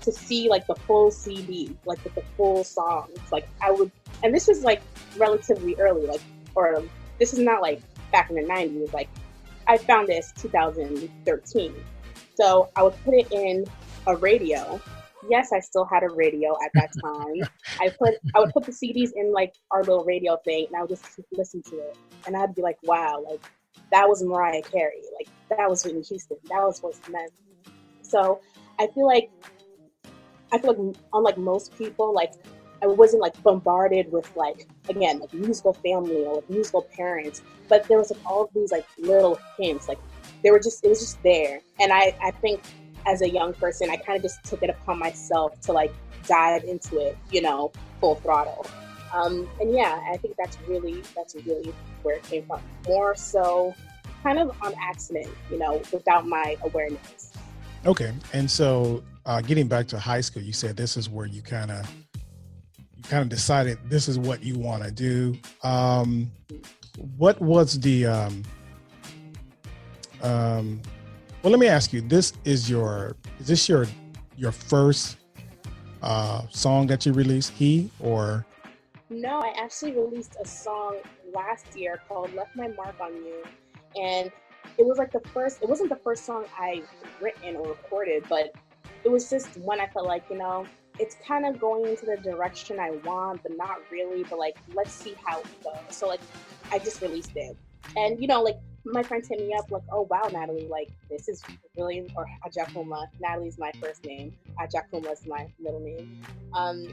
to 0.00 0.10
see 0.10 0.48
like 0.48 0.66
the 0.66 0.74
full 0.74 1.10
CD, 1.10 1.76
like 1.84 2.02
with 2.02 2.14
the 2.14 2.22
full 2.38 2.64
songs, 2.64 3.18
like 3.30 3.46
I 3.60 3.72
would, 3.72 3.92
and 4.22 4.34
this 4.34 4.48
was 4.48 4.64
like 4.64 4.80
relatively 5.18 5.76
early, 5.78 6.06
like 6.06 6.22
or 6.54 6.82
this 7.18 7.34
is 7.34 7.40
not 7.40 7.60
like 7.60 7.82
back 8.10 8.30
in 8.30 8.36
the 8.36 8.42
'90s. 8.42 8.90
Like 8.94 9.10
I 9.66 9.76
found 9.76 10.08
this 10.08 10.32
2013, 10.40 11.74
so 12.36 12.70
I 12.74 12.84
would 12.84 12.94
put 13.04 13.12
it 13.12 13.30
in 13.32 13.66
a 14.06 14.16
radio. 14.16 14.80
Yes, 15.28 15.52
I 15.52 15.60
still 15.60 15.84
had 15.84 16.02
a 16.02 16.08
radio 16.08 16.56
at 16.64 16.70
that 16.74 16.90
time. 17.02 17.48
I 17.80 17.88
put 17.88 18.14
I 18.34 18.40
would 18.40 18.52
put 18.52 18.64
the 18.64 18.72
CDs 18.72 19.10
in 19.16 19.32
like 19.32 19.54
our 19.70 19.80
little 19.80 20.04
radio 20.04 20.36
thing, 20.44 20.66
and 20.68 20.76
I 20.76 20.80
would 20.82 20.90
just 20.90 21.04
listen 21.32 21.62
to 21.62 21.76
it, 21.76 21.96
and 22.26 22.36
I'd 22.36 22.54
be 22.54 22.62
like, 22.62 22.78
wow, 22.82 23.24
like 23.28 23.42
that 23.90 24.08
was 24.08 24.22
Mariah 24.22 24.62
Carey. 24.62 25.02
Like 25.18 25.28
that 25.50 25.68
was 25.68 25.84
Whitney 25.84 26.02
Houston. 26.02 26.36
That 26.48 26.62
was 26.62 26.82
what's 26.82 27.00
meant. 27.08 27.32
So 28.02 28.40
I 28.78 28.86
feel 28.88 29.06
like 29.06 29.30
I 30.52 30.58
feel 30.58 30.74
like 30.74 30.96
unlike 31.12 31.38
most 31.38 31.76
people, 31.76 32.14
like 32.14 32.32
I 32.82 32.86
wasn't 32.86 33.22
like 33.22 33.40
bombarded 33.42 34.12
with 34.12 34.34
like 34.36 34.66
again 34.88 35.18
like 35.18 35.32
musical 35.34 35.72
family 35.74 36.24
or 36.24 36.36
like 36.36 36.50
musical 36.50 36.82
parents, 36.82 37.42
but 37.68 37.84
there 37.88 37.98
was 37.98 38.10
like 38.10 38.20
all 38.24 38.50
these 38.54 38.72
like 38.72 38.86
little 38.98 39.38
hints. 39.58 39.88
Like 39.88 39.98
they 40.42 40.50
were 40.50 40.60
just 40.60 40.84
it 40.84 40.88
was 40.88 41.00
just 41.00 41.22
there, 41.22 41.60
and 41.80 41.92
I 41.92 42.14
I 42.22 42.30
think 42.30 42.62
as 43.08 43.22
a 43.22 43.28
young 43.28 43.54
person, 43.54 43.88
I 43.90 43.96
kind 43.96 44.16
of 44.16 44.22
just 44.22 44.44
took 44.44 44.62
it 44.62 44.70
upon 44.70 44.98
myself 44.98 45.58
to 45.62 45.72
like 45.72 45.92
dive 46.26 46.64
into 46.64 46.98
it, 46.98 47.16
you 47.32 47.40
know, 47.40 47.72
full 48.00 48.16
throttle. 48.16 48.66
Um, 49.14 49.48
and 49.60 49.72
yeah, 49.72 50.00
I 50.12 50.18
think 50.18 50.36
that's 50.36 50.58
really 50.68 51.02
that's 51.16 51.34
really 51.34 51.72
where 52.02 52.16
it 52.16 52.22
came 52.24 52.44
from. 52.46 52.60
More 52.86 53.16
so, 53.16 53.74
kind 54.22 54.38
of 54.38 54.54
on 54.62 54.74
accident, 54.78 55.28
you 55.50 55.58
know, 55.58 55.80
without 55.92 56.26
my 56.26 56.56
awareness. 56.62 57.32
Okay, 57.86 58.12
and 58.34 58.50
so 58.50 59.02
uh, 59.24 59.40
getting 59.40 59.66
back 59.66 59.86
to 59.88 59.98
high 59.98 60.20
school, 60.20 60.42
you 60.42 60.52
said 60.52 60.76
this 60.76 60.98
is 60.98 61.08
where 61.08 61.26
you 61.26 61.40
kind 61.40 61.70
of 61.70 61.90
you 62.94 63.02
kind 63.04 63.22
of 63.22 63.30
decided 63.30 63.78
this 63.86 64.08
is 64.08 64.18
what 64.18 64.42
you 64.42 64.58
want 64.58 64.84
to 64.84 64.90
do. 64.90 65.34
Um, 65.62 66.30
what 67.16 67.40
was 67.40 67.80
the 67.80 68.04
um, 68.04 68.42
um, 70.22 70.82
well? 71.42 71.50
Let 71.50 71.60
me 71.60 71.68
ask 71.68 71.92
you. 71.92 72.00
This 72.00 72.32
is 72.44 72.68
your 72.68 73.16
is 73.40 73.46
this 73.46 73.68
your 73.68 73.86
your 74.36 74.52
first 74.52 75.16
uh, 76.02 76.42
song 76.50 76.86
that 76.88 77.06
you 77.06 77.12
released? 77.12 77.52
He 77.52 77.90
or 78.00 78.44
no, 79.10 79.40
I 79.40 79.54
actually 79.56 79.92
released 79.92 80.36
a 80.40 80.46
song 80.46 80.98
last 81.34 81.74
year 81.74 82.00
called 82.08 82.32
Left 82.34 82.54
My 82.54 82.68
Mark 82.68 83.00
on 83.00 83.14
You. 83.14 83.42
And 83.96 84.30
it 84.76 84.86
was 84.86 84.98
like 84.98 85.12
the 85.12 85.20
first, 85.32 85.62
it 85.62 85.68
wasn't 85.68 85.88
the 85.88 85.96
first 85.96 86.24
song 86.24 86.44
I 86.58 86.82
written 87.20 87.56
or 87.56 87.68
recorded, 87.68 88.24
but 88.28 88.54
it 89.04 89.10
was 89.10 89.30
just 89.30 89.56
one 89.58 89.80
I 89.80 89.86
felt 89.86 90.06
like, 90.06 90.24
you 90.30 90.36
know, 90.36 90.66
it's 90.98 91.16
kind 91.26 91.46
of 91.46 91.58
going 91.58 91.86
into 91.86 92.04
the 92.04 92.16
direction 92.16 92.78
I 92.78 92.90
want, 93.04 93.42
but 93.42 93.56
not 93.56 93.78
really. 93.90 94.24
But 94.24 94.38
like, 94.38 94.58
let's 94.74 94.92
see 94.92 95.14
how 95.24 95.40
it 95.40 95.64
goes. 95.64 95.96
So 95.96 96.06
like, 96.06 96.20
I 96.70 96.78
just 96.78 97.00
released 97.00 97.32
it, 97.36 97.56
and 97.96 98.20
you 98.20 98.26
know, 98.26 98.42
like 98.42 98.58
my 98.84 99.02
friends 99.02 99.28
hit 99.28 99.40
me 99.40 99.54
up 99.54 99.70
like, 99.70 99.82
oh 99.92 100.06
wow, 100.10 100.28
Natalie, 100.32 100.68
like 100.68 100.90
this 101.10 101.28
is 101.28 101.42
really 101.76 102.10
or 102.16 102.26
Ajakuma. 102.46 103.06
Natalie's 103.20 103.58
my 103.58 103.72
first 103.80 104.04
name. 104.04 104.34
Ajakuma 104.60 105.12
is 105.12 105.26
my 105.26 105.46
middle 105.58 105.80
name. 105.80 106.22
Um, 106.54 106.88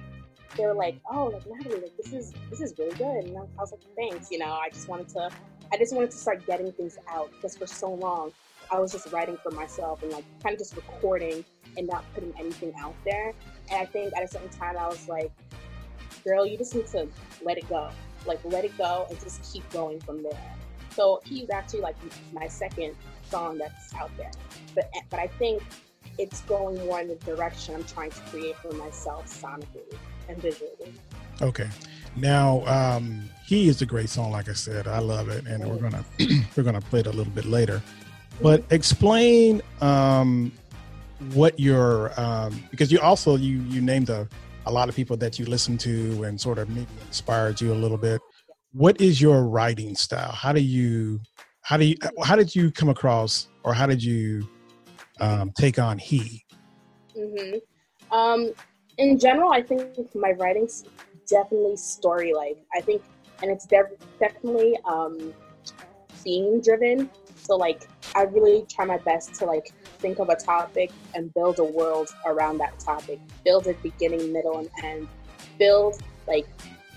they 0.58 0.66
were 0.66 0.74
like, 0.74 1.00
"Oh, 1.12 1.26
like 1.26 1.44
Natalie, 1.48 1.82
like 1.82 1.98
this 1.98 2.14
is 2.14 2.34
this 2.50 2.62
is 2.62 2.74
really 2.78 2.96
good," 2.96 3.26
and 3.26 3.38
I 3.38 3.42
was 3.58 3.72
like, 3.72 3.82
"Thanks." 3.96 4.32
You 4.32 4.40
know, 4.40 4.54
I 4.54 4.70
just 4.70 4.88
wanted 4.88 5.10
to, 5.10 5.30
I 5.72 5.78
just 5.78 5.94
wanted 5.94 6.12
to 6.12 6.18
start 6.18 6.46
getting 6.46 6.72
things 6.72 6.98
out 7.10 7.30
because 7.32 7.58
for 7.58 7.68
so 7.68 7.94
long 7.94 8.32
I 8.72 8.80
was 8.80 8.92
just 8.92 9.12
writing 9.12 9.38
for 9.44 9.52
myself 9.52 10.02
and 10.04 10.12
like 10.12 10.26
kind 10.42 10.54
of 10.54 10.60
just 10.60 10.76
recording 10.76 11.44
and 11.78 11.88
not 11.88 12.06
putting 12.14 12.34
anything 12.40 12.74
out 12.80 12.96
there. 13.04 13.34
And 13.70 13.82
I 13.82 13.86
think 13.86 14.14
at 14.16 14.24
a 14.24 14.28
certain 14.28 14.50
time 14.50 14.78
I 14.78 14.88
was 14.88 15.08
like, 15.08 15.32
"Girl, 16.24 16.46
you 16.46 16.58
just 16.58 16.74
need 16.74 16.88
to 16.88 17.08
let 17.44 17.58
it 17.58 17.68
go, 17.70 17.90
like 18.26 18.40
let 18.46 18.66
it 18.66 18.78
go 18.78 19.08
and 19.10 19.20
just 19.20 19.44
keep 19.52 19.70
going 19.72 20.00
from 20.00 20.24
there." 20.24 20.56
So 20.96 21.22
he's 21.26 21.50
actually 21.50 21.82
like 21.82 21.98
my 22.34 22.48
second 22.48 22.96
song 23.30 23.58
that's 23.58 23.94
out 23.96 24.12
there, 24.18 24.32
but 24.74 24.90
but 25.10 25.20
I 25.20 25.28
think 25.28 25.62
it's 26.18 26.42
going 26.42 26.78
more 26.86 27.02
in 27.02 27.10
the 27.10 27.16
direction 27.16 27.76
I'm 27.76 27.84
trying 27.84 28.12
to 28.12 28.20
create 28.22 28.56
for 28.58 28.72
myself 28.74 29.26
sonically 29.28 29.98
and 30.30 30.38
visually. 30.38 30.94
Okay. 31.42 31.68
Now, 32.16 32.66
um, 32.66 33.30
he 33.46 33.68
is 33.68 33.82
a 33.82 33.86
great 33.86 34.10
song. 34.10 34.32
Like 34.32 34.48
I 34.48 34.54
said, 34.54 34.88
I 34.88 35.00
love 35.00 35.28
it, 35.28 35.46
and 35.46 35.70
we're 35.70 35.78
gonna 35.78 36.06
we're 36.56 36.64
gonna 36.64 36.82
play 36.82 37.02
it 37.02 37.08
a 37.08 37.12
little 37.12 37.34
bit 37.34 37.46
later. 37.46 37.82
But 38.42 38.64
explain 38.70 39.62
um, 39.82 40.52
what 41.34 41.60
your 41.60 42.18
um, 42.20 42.64
because 42.72 42.92
you 42.92 43.00
also 43.00 43.36
you 43.36 43.60
you 43.64 43.82
named 43.82 44.10
a 44.10 44.28
a 44.66 44.72
lot 44.72 44.90
of 44.90 44.96
people 44.96 45.18
that 45.18 45.38
you 45.38 45.46
listen 45.46 45.78
to 45.80 46.24
and 46.24 46.40
sort 46.40 46.58
of 46.58 46.70
maybe 46.70 46.88
inspired 47.08 47.60
you 47.60 47.74
a 47.74 47.76
little 47.76 47.98
bit. 47.98 48.22
What 48.76 49.00
is 49.00 49.22
your 49.22 49.46
writing 49.48 49.96
style? 49.96 50.34
How 50.34 50.52
do 50.52 50.60
you 50.60 51.22
how 51.62 51.78
do 51.78 51.86
you 51.86 51.96
how 52.26 52.36
did 52.36 52.54
you 52.54 52.72
come 52.72 52.90
across 52.90 53.48
or 53.64 53.74
how 53.74 53.86
did 53.86 54.04
you 54.04 54.50
um, 55.22 55.54
take 55.58 55.80
on 55.80 55.98
he? 55.98 56.44
Mm-hmm. 57.18 58.14
Um, 58.14 58.52
in 58.98 59.18
general, 59.18 59.54
I 59.54 59.62
think 59.62 60.14
my 60.14 60.32
writing's 60.32 60.84
definitely 61.26 61.78
story 61.78 62.34
like. 62.34 62.58
I 62.76 62.82
think, 62.82 63.02
and 63.42 63.50
it's 63.50 63.66
de- 63.66 63.96
definitely 64.20 64.78
um, 64.84 65.34
theme 66.10 66.60
driven. 66.60 67.10
So 67.38 67.56
like, 67.56 67.88
I 68.14 68.24
really 68.24 68.66
try 68.70 68.84
my 68.84 68.98
best 68.98 69.36
to 69.36 69.46
like 69.46 69.74
think 70.00 70.20
of 70.20 70.28
a 70.28 70.36
topic 70.36 70.92
and 71.14 71.34
build 71.34 71.60
a 71.60 71.64
world 71.64 72.10
around 72.26 72.58
that 72.58 72.78
topic. 72.82 73.22
Build 73.46 73.68
a 73.68 73.74
beginning, 73.76 74.34
middle, 74.34 74.58
and 74.58 74.70
end. 74.84 75.08
Build 75.58 76.04
like 76.28 76.46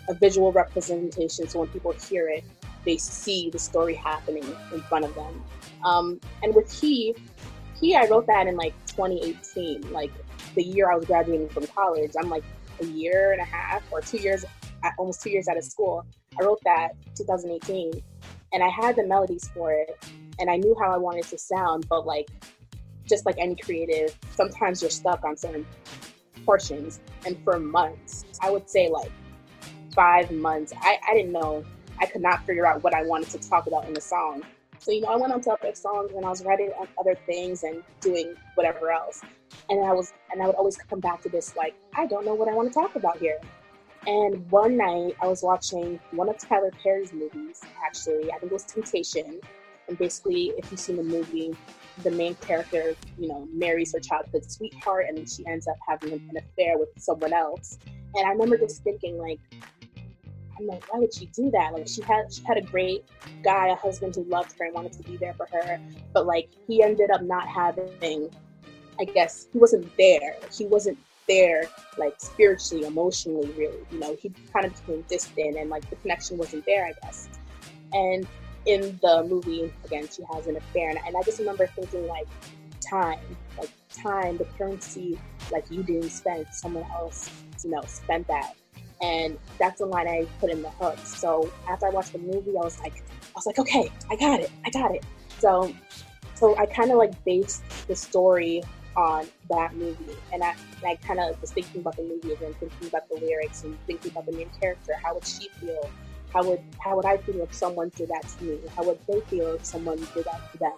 a 0.08 0.14
visual 0.14 0.52
representation 0.52 1.48
so 1.48 1.60
when 1.60 1.68
people 1.68 1.92
hear 1.92 2.28
it, 2.28 2.44
they 2.84 2.96
see 2.96 3.50
the 3.50 3.58
story 3.58 3.94
happening 3.94 4.44
in 4.72 4.80
front 4.82 5.04
of 5.04 5.14
them. 5.14 5.44
Um, 5.84 6.20
and 6.42 6.54
with 6.54 6.72
he, 6.72 7.14
he, 7.80 7.94
I 7.94 8.06
wrote 8.06 8.26
that 8.26 8.46
in 8.46 8.56
like 8.56 8.74
2018, 8.86 9.92
like 9.92 10.10
the 10.54 10.62
year 10.62 10.90
I 10.90 10.96
was 10.96 11.04
graduating 11.04 11.48
from 11.48 11.66
college. 11.66 12.12
I'm 12.18 12.30
like 12.30 12.44
a 12.80 12.84
year 12.86 13.32
and 13.32 13.40
a 13.40 13.44
half 13.44 13.82
or 13.92 14.00
two 14.00 14.18
years, 14.18 14.44
almost 14.98 15.22
two 15.22 15.30
years 15.30 15.48
out 15.48 15.56
of 15.56 15.64
school. 15.64 16.04
I 16.40 16.44
wrote 16.44 16.60
that 16.64 16.92
2018, 17.16 18.02
and 18.52 18.62
I 18.62 18.68
had 18.68 18.96
the 18.96 19.04
melodies 19.04 19.50
for 19.54 19.72
it, 19.72 19.98
and 20.38 20.50
I 20.50 20.56
knew 20.56 20.76
how 20.80 20.92
I 20.92 20.96
wanted 20.96 21.24
to 21.24 21.38
sound. 21.38 21.86
But 21.88 22.06
like, 22.06 22.28
just 23.06 23.26
like 23.26 23.36
any 23.38 23.56
creative, 23.56 24.16
sometimes 24.34 24.82
you're 24.82 24.90
stuck 24.90 25.24
on 25.24 25.36
certain 25.36 25.66
portions. 26.44 27.00
And 27.26 27.36
for 27.44 27.58
months, 27.58 28.24
I 28.40 28.50
would 28.50 28.68
say 28.68 28.88
like 28.88 29.10
five 29.94 30.30
months, 30.30 30.72
I, 30.80 30.98
I 31.08 31.14
didn't 31.14 31.32
know. 31.32 31.64
I 32.00 32.06
could 32.06 32.22
not 32.22 32.46
figure 32.46 32.66
out 32.66 32.82
what 32.82 32.94
I 32.94 33.02
wanted 33.02 33.30
to 33.30 33.48
talk 33.48 33.66
about 33.66 33.86
in 33.86 33.94
the 33.94 34.00
song. 34.00 34.42
So, 34.78 34.92
you 34.92 35.00
know, 35.00 35.08
I 35.08 35.16
went 35.16 35.32
on 35.32 35.40
to 35.42 35.50
other 35.50 35.74
songs 35.74 36.12
and 36.14 36.24
I 36.24 36.30
was 36.30 36.44
writing 36.44 36.70
on 36.78 36.86
other 36.98 37.16
things 37.26 37.64
and 37.64 37.82
doing 38.00 38.34
whatever 38.54 38.92
else. 38.92 39.20
And 39.68 39.84
I 39.84 39.92
was, 39.92 40.12
and 40.32 40.40
I 40.40 40.46
would 40.46 40.54
always 40.54 40.76
come 40.76 41.00
back 41.00 41.22
to 41.22 41.28
this, 41.28 41.56
like, 41.56 41.74
I 41.94 42.06
don't 42.06 42.24
know 42.24 42.34
what 42.34 42.48
I 42.48 42.54
want 42.54 42.68
to 42.68 42.74
talk 42.74 42.94
about 42.94 43.18
here. 43.18 43.38
And 44.06 44.48
one 44.50 44.76
night 44.76 45.16
I 45.20 45.26
was 45.26 45.42
watching 45.42 45.98
one 46.12 46.28
of 46.28 46.38
Tyler 46.38 46.70
Perry's 46.82 47.12
movies, 47.12 47.60
actually, 47.84 48.32
I 48.32 48.38
think 48.38 48.52
it 48.52 48.52
was 48.52 48.64
Temptation. 48.64 49.40
And 49.88 49.98
basically, 49.98 50.52
if 50.56 50.70
you've 50.70 50.80
seen 50.80 50.96
the 50.96 51.02
movie, 51.02 51.56
the 52.02 52.10
main 52.10 52.36
character, 52.36 52.94
you 53.18 53.28
know, 53.28 53.48
marries 53.52 53.92
her 53.94 54.00
childhood 54.00 54.50
sweetheart 54.50 55.06
and 55.08 55.28
she 55.28 55.44
ends 55.46 55.66
up 55.66 55.76
having 55.86 56.12
an 56.12 56.36
affair 56.36 56.78
with 56.78 56.90
someone 56.98 57.32
else. 57.32 57.78
And 58.14 58.26
I 58.26 58.30
remember 58.30 58.56
just 58.58 58.84
thinking, 58.84 59.18
like, 59.18 59.40
I'm 60.58 60.66
like, 60.66 60.92
why 60.92 60.98
would 60.98 61.14
she 61.14 61.26
do 61.26 61.50
that? 61.50 61.72
Like 61.72 61.88
she 61.88 62.02
had 62.02 62.32
she 62.32 62.42
had 62.44 62.56
a 62.56 62.62
great 62.62 63.04
guy, 63.42 63.68
a 63.68 63.74
husband 63.74 64.14
who 64.14 64.24
loved 64.24 64.54
her 64.58 64.66
and 64.66 64.74
wanted 64.74 64.92
to 64.94 65.02
be 65.02 65.16
there 65.16 65.34
for 65.34 65.46
her, 65.52 65.80
but 66.12 66.26
like 66.26 66.48
he 66.66 66.82
ended 66.82 67.10
up 67.10 67.22
not 67.22 67.46
having. 67.48 68.30
I 69.00 69.04
guess 69.04 69.46
he 69.52 69.58
wasn't 69.58 69.96
there. 69.96 70.34
He 70.52 70.66
wasn't 70.66 70.98
there, 71.28 71.66
like 71.98 72.14
spiritually, 72.18 72.84
emotionally, 72.84 73.48
really. 73.56 73.78
You 73.92 74.00
know, 74.00 74.16
he 74.20 74.32
kind 74.52 74.66
of 74.66 74.74
became 74.74 75.02
distant, 75.02 75.56
and 75.56 75.70
like 75.70 75.88
the 75.88 75.96
connection 75.96 76.36
wasn't 76.36 76.66
there. 76.66 76.86
I 76.86 76.92
guess. 77.02 77.28
And 77.92 78.26
in 78.66 78.98
the 79.00 79.24
movie, 79.28 79.72
again, 79.84 80.08
she 80.14 80.22
has 80.32 80.46
an 80.46 80.56
affair, 80.56 80.90
and, 80.90 80.98
and 81.06 81.16
I 81.16 81.22
just 81.22 81.38
remember 81.38 81.66
thinking 81.68 82.06
like, 82.08 82.26
time, 82.80 83.20
like 83.58 83.70
time, 83.90 84.36
the 84.36 84.44
currency, 84.56 85.18
like 85.50 85.70
you 85.70 85.82
didn't 85.82 86.10
spend, 86.10 86.46
someone 86.52 86.84
else, 86.92 87.30
you 87.64 87.70
know, 87.70 87.82
spent 87.86 88.26
that 88.28 88.54
and 89.00 89.38
that's 89.58 89.78
the 89.78 89.86
line 89.86 90.08
I 90.08 90.26
put 90.40 90.50
in 90.50 90.62
the 90.62 90.70
hook. 90.70 90.98
So 91.04 91.50
after 91.68 91.86
I 91.86 91.90
watched 91.90 92.12
the 92.12 92.18
movie, 92.18 92.50
I 92.50 92.62
was 92.62 92.78
like, 92.80 92.94
I 92.94 93.32
was 93.34 93.46
like, 93.46 93.58
okay, 93.58 93.90
I 94.10 94.16
got 94.16 94.40
it, 94.40 94.50
I 94.64 94.70
got 94.70 94.94
it. 94.94 95.04
So, 95.38 95.72
so 96.34 96.56
I 96.56 96.66
kind 96.66 96.90
of 96.90 96.98
like 96.98 97.12
based 97.24 97.62
the 97.86 97.96
story 97.96 98.62
on 98.96 99.26
that 99.48 99.74
movie, 99.74 100.16
and 100.32 100.42
I, 100.42 100.54
I 100.84 100.96
kind 100.96 101.20
of 101.20 101.40
was 101.40 101.52
thinking 101.52 101.80
about 101.80 101.96
the 101.96 102.02
movie 102.02 102.32
and 102.44 102.56
thinking 102.56 102.88
about 102.88 103.08
the 103.08 103.14
lyrics 103.16 103.62
and 103.62 103.78
thinking 103.86 104.10
about 104.10 104.26
the 104.26 104.32
main 104.32 104.50
character. 104.60 104.94
How 105.02 105.14
would 105.14 105.26
she 105.26 105.48
feel? 105.60 105.88
How 106.32 106.44
would 106.44 106.60
how 106.78 106.96
would 106.96 107.06
I 107.06 107.16
feel 107.18 107.40
if 107.42 107.54
someone 107.54 107.90
did 107.94 108.08
that 108.10 108.28
to 108.38 108.44
me? 108.44 108.58
How 108.76 108.82
would 108.84 108.98
they 109.06 109.20
feel 109.22 109.54
if 109.54 109.64
someone 109.64 109.98
did 110.14 110.24
that 110.24 110.52
to 110.52 110.58
them? 110.58 110.72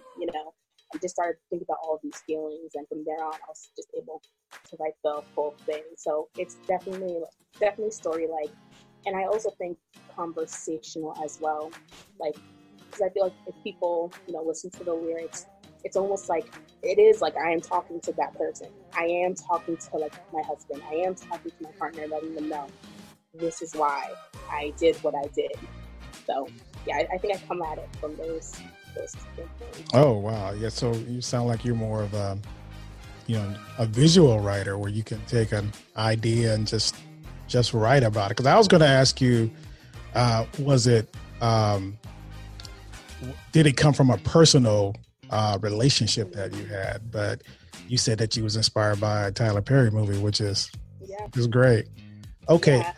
Just 1.01 1.15
started 1.15 1.39
thinking 1.49 1.65
about 1.67 1.79
all 1.83 1.99
these 2.03 2.21
feelings, 2.27 2.71
and 2.75 2.87
from 2.87 3.03
there 3.05 3.23
on, 3.23 3.33
I 3.33 3.47
was 3.49 3.69
just 3.75 3.89
able 3.97 4.21
to 4.69 4.77
write 4.79 4.93
the 5.03 5.21
full 5.35 5.55
thing. 5.65 5.83
So 5.97 6.29
it's 6.37 6.57
definitely 6.67 7.19
definitely 7.59 7.91
story 7.91 8.27
like, 8.27 8.51
and 9.05 9.15
I 9.15 9.25
also 9.25 9.51
think 9.57 9.77
conversational 10.15 11.15
as 11.23 11.37
well. 11.41 11.71
Like, 12.19 12.35
because 12.91 13.09
I 13.09 13.13
feel 13.13 13.23
like 13.25 13.33
if 13.47 13.55
people 13.63 14.11
you 14.27 14.33
know 14.33 14.43
listen 14.45 14.69
to 14.71 14.83
the 14.83 14.93
lyrics, 14.93 15.45
it's 15.83 15.97
almost 15.97 16.29
like 16.29 16.45
it 16.83 16.99
is 16.99 17.21
like 17.21 17.33
I 17.37 17.51
am 17.51 17.61
talking 17.61 17.99
to 18.01 18.13
that 18.17 18.33
person. 18.35 18.67
I 18.95 19.05
am 19.05 19.35
talking 19.35 19.77
to 19.77 19.97
like 19.97 20.13
my 20.33 20.41
husband. 20.47 20.81
I 20.91 20.95
am 21.07 21.15
talking 21.15 21.51
to 21.51 21.57
my 21.61 21.71
partner, 21.79 22.03
letting 22.11 22.35
them 22.35 22.49
know 22.49 22.67
this 23.33 23.61
is 23.61 23.73
why 23.73 24.03
I 24.51 24.73
did 24.77 24.97
what 25.01 25.15
I 25.15 25.27
did. 25.35 25.51
So 26.29 26.47
yeah, 26.85 26.97
I, 26.97 27.15
I 27.15 27.17
think 27.17 27.35
I 27.35 27.47
come 27.47 27.61
at 27.61 27.77
it 27.77 27.89
from 27.99 28.15
those 28.17 28.51
Oh 29.93 30.13
wow, 30.13 30.51
yeah. 30.51 30.69
So 30.69 30.93
you 30.93 31.21
sound 31.21 31.47
like 31.47 31.65
you're 31.65 31.75
more 31.75 32.03
of 32.03 32.13
a, 32.13 32.37
you 33.27 33.35
know, 33.35 33.53
a 33.77 33.85
visual 33.85 34.39
writer 34.39 34.77
where 34.77 34.89
you 34.89 35.03
can 35.03 35.19
take 35.25 35.51
an 35.51 35.71
idea 35.97 36.53
and 36.53 36.67
just 36.67 36.95
just 37.47 37.73
write 37.73 38.03
about 38.03 38.27
it. 38.27 38.37
Because 38.37 38.47
I 38.47 38.57
was 38.57 38.67
going 38.67 38.81
to 38.81 38.87
ask 38.87 39.19
you, 39.19 39.51
uh, 40.15 40.45
was 40.59 40.87
it, 40.87 41.13
um, 41.41 41.97
did 43.51 43.67
it 43.67 43.75
come 43.77 43.93
from 43.93 44.09
a 44.09 44.17
personal 44.19 44.95
uh, 45.29 45.57
relationship 45.61 46.31
that 46.33 46.53
you 46.55 46.65
had? 46.65 47.11
But 47.11 47.43
you 47.87 47.97
said 47.97 48.17
that 48.19 48.37
you 48.37 48.43
was 48.43 48.55
inspired 48.55 49.01
by 49.01 49.27
a 49.27 49.31
Tyler 49.31 49.61
Perry 49.61 49.91
movie, 49.91 50.17
which 50.17 50.39
is 50.39 50.71
yeah. 51.05 51.27
is 51.35 51.47
great. 51.47 51.87
Okay, 52.47 52.77
yeah. 52.77 52.93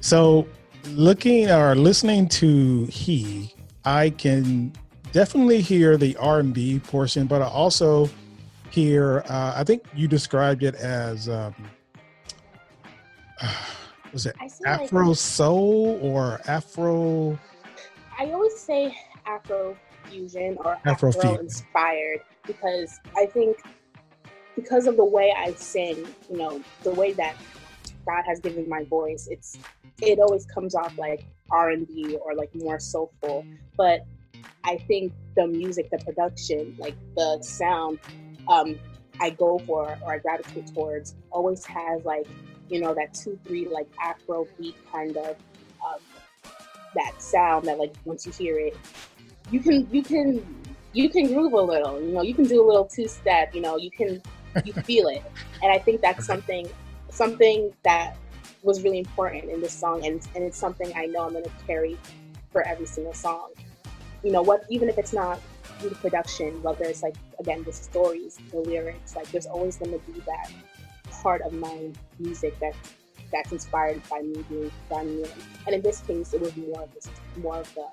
so 0.00 0.46
looking 0.90 1.50
or 1.50 1.74
listening 1.74 2.28
to 2.28 2.84
he 2.86 3.52
I 3.84 4.10
can 4.10 4.72
definitely 5.12 5.60
hear 5.60 5.96
the 5.96 6.16
R 6.16 6.40
and 6.40 6.54
B 6.54 6.78
portion, 6.78 7.26
but 7.26 7.42
I 7.42 7.46
also 7.46 8.08
hear. 8.70 9.24
Uh, 9.28 9.54
I 9.56 9.64
think 9.64 9.84
you 9.94 10.08
described 10.08 10.62
it 10.62 10.74
as 10.74 11.28
um, 11.28 11.54
was 14.12 14.26
it 14.26 14.36
Afro 14.64 15.08
like, 15.08 15.16
soul 15.16 15.98
or 16.02 16.40
Afro? 16.46 17.38
I 18.18 18.26
always 18.26 18.58
say 18.58 18.96
Afro 19.26 19.76
fusion 20.04 20.56
or 20.64 20.78
Afro, 20.84 21.08
Afro 21.08 21.38
inspired 21.38 22.20
because 22.46 22.98
I 23.16 23.26
think 23.26 23.58
because 24.56 24.86
of 24.86 24.96
the 24.96 25.04
way 25.04 25.32
I 25.36 25.52
sing, 25.54 26.06
you 26.30 26.36
know, 26.36 26.62
the 26.82 26.92
way 26.92 27.12
that 27.12 27.36
God 28.06 28.22
has 28.26 28.40
given 28.40 28.68
my 28.68 28.84
voice, 28.84 29.28
it's 29.30 29.58
it 30.00 30.18
always 30.18 30.44
comes 30.46 30.74
off 30.74 30.96
like 30.98 31.24
R&B 31.52 32.16
or 32.16 32.34
like 32.34 32.50
more 32.54 32.80
soulful. 32.80 33.46
But 33.76 34.04
I 34.64 34.78
think 34.88 35.12
the 35.36 35.46
music, 35.46 35.90
the 35.90 35.98
production, 35.98 36.74
like 36.78 36.96
the 37.16 37.38
sound, 37.42 37.98
um, 38.48 38.78
I 39.20 39.30
go 39.30 39.58
for 39.60 39.96
or 40.02 40.12
I 40.12 40.18
gravitate 40.18 40.72
towards 40.74 41.14
always 41.30 41.64
has 41.66 42.04
like 42.04 42.26
you 42.68 42.80
know 42.80 42.94
that 42.94 43.14
two 43.14 43.38
three 43.46 43.68
like 43.68 43.86
Afro 44.02 44.48
beat 44.58 44.76
kind 44.90 45.16
of 45.16 45.36
um, 45.84 46.00
that 46.94 47.20
sound 47.22 47.66
that 47.66 47.78
like 47.78 47.94
once 48.04 48.26
you 48.26 48.32
hear 48.32 48.58
it, 48.58 48.76
you 49.50 49.60
can 49.60 49.86
you 49.92 50.02
can 50.02 50.44
you 50.92 51.08
can 51.08 51.26
groove 51.28 51.52
a 51.52 51.60
little. 51.60 52.00
You 52.00 52.12
know, 52.12 52.22
you 52.22 52.34
can 52.34 52.44
do 52.44 52.62
a 52.62 52.66
little 52.66 52.84
two 52.84 53.08
step. 53.08 53.54
You 53.54 53.60
know, 53.60 53.76
you 53.76 53.90
can 53.90 54.22
you 54.64 54.72
feel 54.84 55.08
it, 55.08 55.22
and 55.62 55.70
I 55.72 55.78
think 55.78 56.00
that's 56.00 56.26
something 56.26 56.68
something 57.10 57.72
that 57.84 58.16
was 58.62 58.82
really 58.82 58.98
important 58.98 59.44
in 59.44 59.60
this 59.60 59.72
song, 59.72 60.04
and 60.06 60.26
and 60.34 60.44
it's 60.44 60.58
something 60.58 60.92
I 60.96 61.06
know 61.06 61.26
I'm 61.26 61.32
going 61.32 61.44
to 61.44 61.50
carry 61.66 61.98
for 62.50 62.66
every 62.66 62.86
single 62.86 63.14
song. 63.14 63.50
You 64.22 64.32
know 64.32 64.42
what? 64.42 64.64
Even 64.68 64.88
if 64.88 64.98
it's 64.98 65.12
not 65.12 65.40
the 65.80 65.90
production, 65.96 66.62
whether 66.62 66.84
it's 66.84 67.02
like 67.02 67.16
again 67.40 67.64
the 67.64 67.72
stories, 67.72 68.38
the 68.50 68.58
lyrics, 68.58 69.16
like 69.16 69.30
there's 69.30 69.46
always 69.46 69.76
going 69.76 69.92
to 69.92 70.12
be 70.12 70.20
that 70.20 70.50
part 71.10 71.42
of 71.42 71.52
my 71.52 71.90
music 72.18 72.58
that 72.60 72.74
that's 73.32 73.50
inspired 73.50 74.00
by 74.08 74.20
me 74.20 74.44
being 74.48 74.70
Ghanaian. 74.90 75.30
And 75.66 75.74
in 75.74 75.82
this 75.82 76.00
case, 76.02 76.34
it 76.34 76.40
was 76.40 76.54
more 76.56 76.82
of 76.82 76.94
this, 76.94 77.08
more 77.36 77.56
of 77.56 77.74
the 77.74 77.86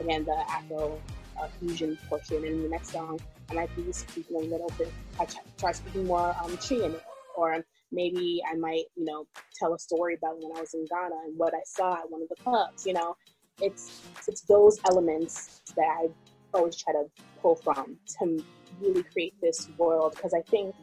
again 0.00 0.24
the 0.24 0.36
Afro 0.50 1.00
uh, 1.40 1.48
fusion 1.60 1.98
portion. 2.08 2.38
And 2.38 2.46
in 2.46 2.62
the 2.62 2.68
next 2.68 2.90
song, 2.92 3.20
I 3.50 3.54
might 3.54 3.76
be 3.76 3.92
speaking 3.92 4.36
a 4.36 4.40
little 4.40 4.72
bit. 4.78 4.92
I 5.20 5.26
try 5.58 5.72
speaking 5.72 6.06
more 6.06 6.34
um, 6.42 6.56
Twi 6.56 6.90
or 7.36 7.64
maybe 7.92 8.42
I 8.50 8.56
might, 8.56 8.84
you 8.96 9.04
know, 9.04 9.26
tell 9.58 9.74
a 9.74 9.78
story 9.78 10.14
about 10.14 10.36
when 10.40 10.56
I 10.56 10.60
was 10.60 10.74
in 10.74 10.86
Ghana 10.86 11.14
and 11.26 11.38
what 11.38 11.54
I 11.54 11.60
saw 11.64 11.94
at 11.94 12.10
one 12.10 12.22
of 12.22 12.28
the 12.28 12.36
clubs. 12.42 12.86
You 12.86 12.94
know, 12.94 13.16
it's 13.60 14.02
it's 14.28 14.42
those 14.42 14.78
elements 14.90 15.62
that 15.76 15.86
I 15.86 16.08
always 16.54 16.76
try 16.76 16.92
to 16.92 17.04
pull 17.40 17.56
from 17.56 17.96
to 18.20 18.44
really 18.80 19.02
create 19.02 19.34
this 19.40 19.68
world 19.78 20.14
because 20.14 20.34
I 20.34 20.42
think, 20.50 20.74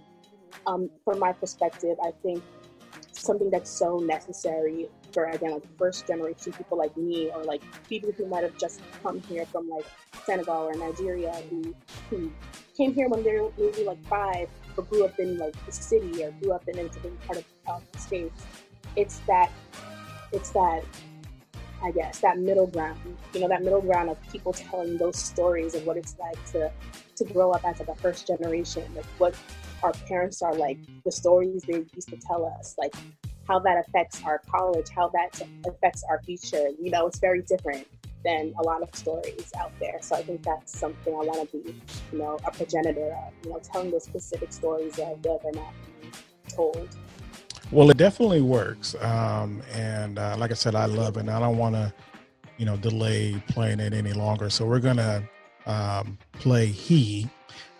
um, 0.67 0.89
from 1.03 1.19
my 1.19 1.33
perspective, 1.33 1.97
I 2.03 2.11
think 2.21 2.43
something 3.11 3.49
that's 3.49 3.69
so 3.69 3.97
necessary 3.97 4.89
for 5.13 5.25
again 5.25 5.53
like 5.53 5.77
first 5.77 6.07
generation 6.07 6.51
people 6.51 6.77
like 6.77 6.95
me 6.97 7.29
or 7.33 7.43
like 7.43 7.61
people 7.87 8.11
who 8.17 8.25
might 8.27 8.43
have 8.43 8.57
just 8.57 8.81
come 9.01 9.21
here 9.21 9.45
from 9.45 9.69
like 9.69 9.85
Senegal 10.25 10.69
or 10.69 10.75
Nigeria 10.75 11.33
who 11.49 11.75
who 12.09 12.31
came 12.75 12.93
here 12.93 13.07
when 13.07 13.23
they 13.23 13.39
were 13.39 13.51
maybe 13.57 13.83
like 13.83 14.03
five 14.05 14.49
or 14.77 14.83
grew 14.85 15.05
up 15.05 15.19
in 15.19 15.37
like 15.37 15.53
the 15.65 15.71
city 15.71 16.23
or 16.23 16.31
grew 16.41 16.51
up 16.51 16.67
in 16.67 16.79
a 16.79 16.83
different 16.89 17.19
part 17.25 17.39
of 17.39 17.45
uh, 17.67 17.79
the 17.91 17.99
states. 17.99 18.43
It's 18.95 19.19
that 19.27 19.51
it's 20.31 20.51
that 20.51 20.83
I 21.83 21.91
guess 21.91 22.19
that 22.19 22.39
middle 22.39 22.67
ground, 22.67 22.99
you 23.33 23.41
know, 23.41 23.47
that 23.49 23.61
middle 23.61 23.81
ground 23.81 24.09
of 24.09 24.17
people 24.31 24.53
telling 24.53 24.97
those 24.97 25.17
stories 25.17 25.75
of 25.75 25.85
what 25.85 25.97
it's 25.97 26.15
like 26.17 26.43
to 26.51 26.71
to 27.15 27.23
grow 27.25 27.51
up 27.51 27.63
as 27.65 27.79
like 27.79 27.89
a 27.89 27.95
first 27.95 28.27
generation, 28.27 28.83
like 28.95 29.05
what 29.17 29.35
our 29.83 29.91
parents 30.07 30.41
are 30.41 30.55
like, 30.55 30.77
the 31.03 31.11
stories 31.11 31.63
they 31.63 31.85
used 31.93 32.09
to 32.09 32.17
tell 32.17 32.45
us, 32.45 32.75
like 32.77 32.93
how 33.47 33.59
that 33.59 33.83
affects 33.85 34.23
our 34.23 34.41
college, 34.49 34.87
how 34.95 35.09
that 35.09 35.41
affects 35.67 36.03
our 36.09 36.21
future. 36.23 36.69
You 36.79 36.89
know, 36.89 37.07
it's 37.07 37.19
very 37.19 37.41
different 37.41 37.85
than 38.23 38.53
a 38.57 38.63
lot 38.63 38.81
of 38.81 38.93
stories 38.95 39.51
out 39.59 39.71
there. 39.79 39.99
So 40.01 40.15
I 40.15 40.23
think 40.23 40.43
that's 40.43 40.77
something 40.77 41.13
I 41.13 41.17
want 41.17 41.51
to 41.51 41.57
be, 41.57 41.81
you 42.11 42.17
know, 42.17 42.37
a 42.45 42.51
progenitor 42.51 43.07
of, 43.07 43.33
you 43.43 43.51
know, 43.51 43.59
telling 43.59 43.91
those 43.91 44.03
specific 44.03 44.53
stories 44.53 44.93
that 44.93 45.23
live 45.25 45.41
are 45.45 45.51
not 45.51 45.73
told. 46.47 46.89
Well, 47.71 47.89
it 47.89 47.97
definitely 47.97 48.41
works. 48.41 48.95
Um, 49.01 49.61
and 49.73 50.19
uh, 50.19 50.35
like 50.37 50.51
I 50.51 50.53
said, 50.53 50.75
I 50.75 50.85
love 50.85 51.17
it. 51.17 51.21
And 51.21 51.31
I 51.31 51.39
don't 51.39 51.57
want 51.57 51.75
to, 51.75 51.93
you 52.57 52.65
know, 52.65 52.77
delay 52.77 53.41
playing 53.47 53.79
it 53.79 53.93
any 53.93 54.13
longer. 54.13 54.49
So 54.49 54.65
we're 54.65 54.79
going 54.79 54.97
to 54.97 55.27
um, 55.65 56.17
play 56.33 56.67
He. 56.67 57.29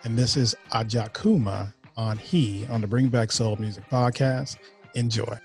And 0.04 0.18
this 0.18 0.36
is 0.36 0.56
Ajakuma 0.72 1.74
on 1.96 2.18
He 2.18 2.66
on 2.70 2.82
the 2.82 2.88
Bring 2.88 3.08
Back 3.08 3.32
Soul 3.32 3.56
Music 3.58 3.84
podcast. 3.90 4.58
Enjoy. 4.96 5.38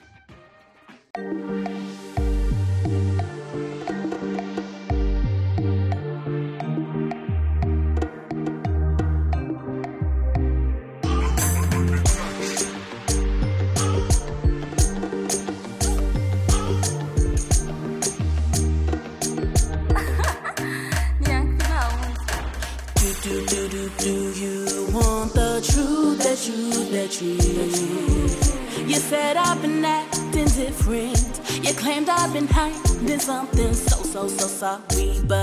Something 33.38 33.72
so, 33.72 34.02
so, 34.02 34.26
so 34.26 34.46
sorry. 34.48 35.20
But 35.28 35.37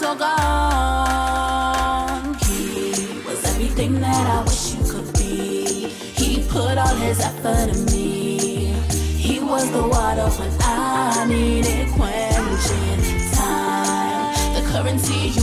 so 0.00 0.14
gone. 0.16 0.32
He 2.46 3.20
was 3.26 3.44
everything 3.44 4.00
that 4.00 4.26
I 4.26 4.42
wish 4.44 4.72
you 4.74 4.82
could 4.90 5.12
be. 5.12 5.90
He 6.20 6.42
put 6.48 6.78
all 6.78 6.96
his 6.96 7.20
effort 7.20 7.68
in 7.74 7.84
me. 7.84 8.72
He 9.18 9.40
was 9.40 9.70
the 9.70 9.82
water 9.82 10.30
when 10.38 10.50
I 10.62 11.26
needed 11.28 11.92
quenching. 11.92 13.00
Time, 13.34 14.54
the 14.54 14.62
currency 14.72 15.39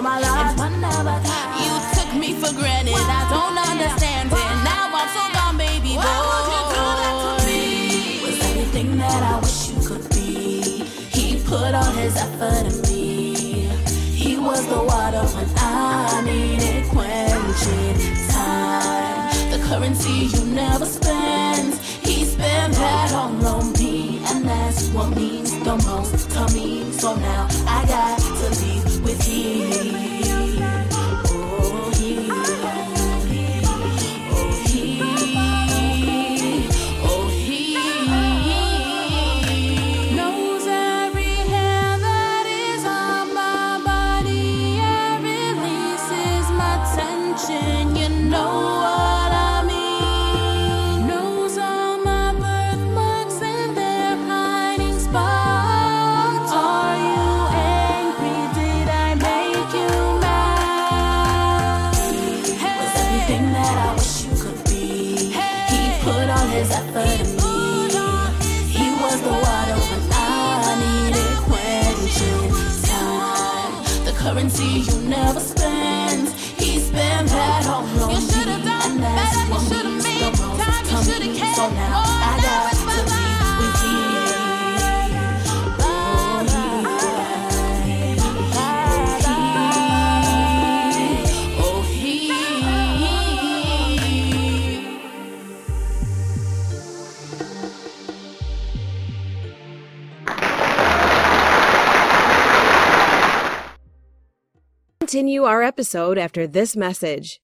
for 0.00 0.04
my 0.04 0.20
life. 0.20 0.56
You 1.62 1.72
took 1.94 2.14
me 2.14 2.32
for 2.34 2.52
granted. 2.54 2.94
I 2.96 3.22
don't 3.34 3.58
understand 3.70 4.32
it. 4.32 4.50
Now 4.64 4.88
I'm 4.98 5.08
so 5.16 5.24
gone, 5.36 5.56
baby 5.58 5.94
boy. 5.94 6.16
Was 8.24 8.38
everything 8.50 8.96
that 8.98 9.22
I 9.22 9.40
wish 9.40 9.70
you 9.70 9.76
could 9.86 10.08
be. 10.10 10.84
He 11.16 11.42
put 11.44 11.74
all 11.74 11.92
his 12.00 12.16
effort 12.16 12.64
in 12.70 12.80
me. 12.82 13.68
He 14.22 14.38
was 14.38 14.66
the 14.68 14.82
water 14.82 15.24
when 15.34 15.48
I 15.56 16.22
needed 16.24 16.88
quenching 16.88 17.98
time. 18.28 19.50
The 19.52 19.58
currency 19.68 20.16
you 20.34 20.44
never 20.54 20.86
spend. 20.86 21.74
He 22.06 22.24
spent 22.24 22.74
that 22.74 23.12
all 23.12 23.46
on 23.46 23.72
me, 23.74 24.22
and 24.28 24.44
that's 24.44 24.88
what 24.88 25.14
means 25.16 25.52
the 25.60 25.76
most 25.88 26.30
to 26.30 26.54
me. 26.54 26.90
So 26.92 27.14
now 27.16 27.48
I 27.66 27.84
got 27.86 28.18
to 28.18 28.48
leave 28.62 28.89
with 29.02 29.28
you. 29.28 30.09
Continue 105.10 105.42
our 105.42 105.60
episode 105.60 106.18
after 106.18 106.46
this 106.46 106.76
message. 106.76 107.40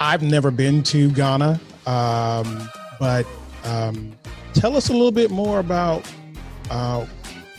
I've 0.00 0.22
never 0.22 0.50
been 0.50 0.82
to 0.84 1.10
Ghana, 1.12 1.60
um, 1.86 2.68
but 2.98 3.26
um, 3.64 4.12
tell 4.52 4.76
us 4.76 4.88
a 4.88 4.92
little 4.92 5.12
bit 5.12 5.30
more 5.30 5.58
about 5.60 6.10
uh, 6.70 7.06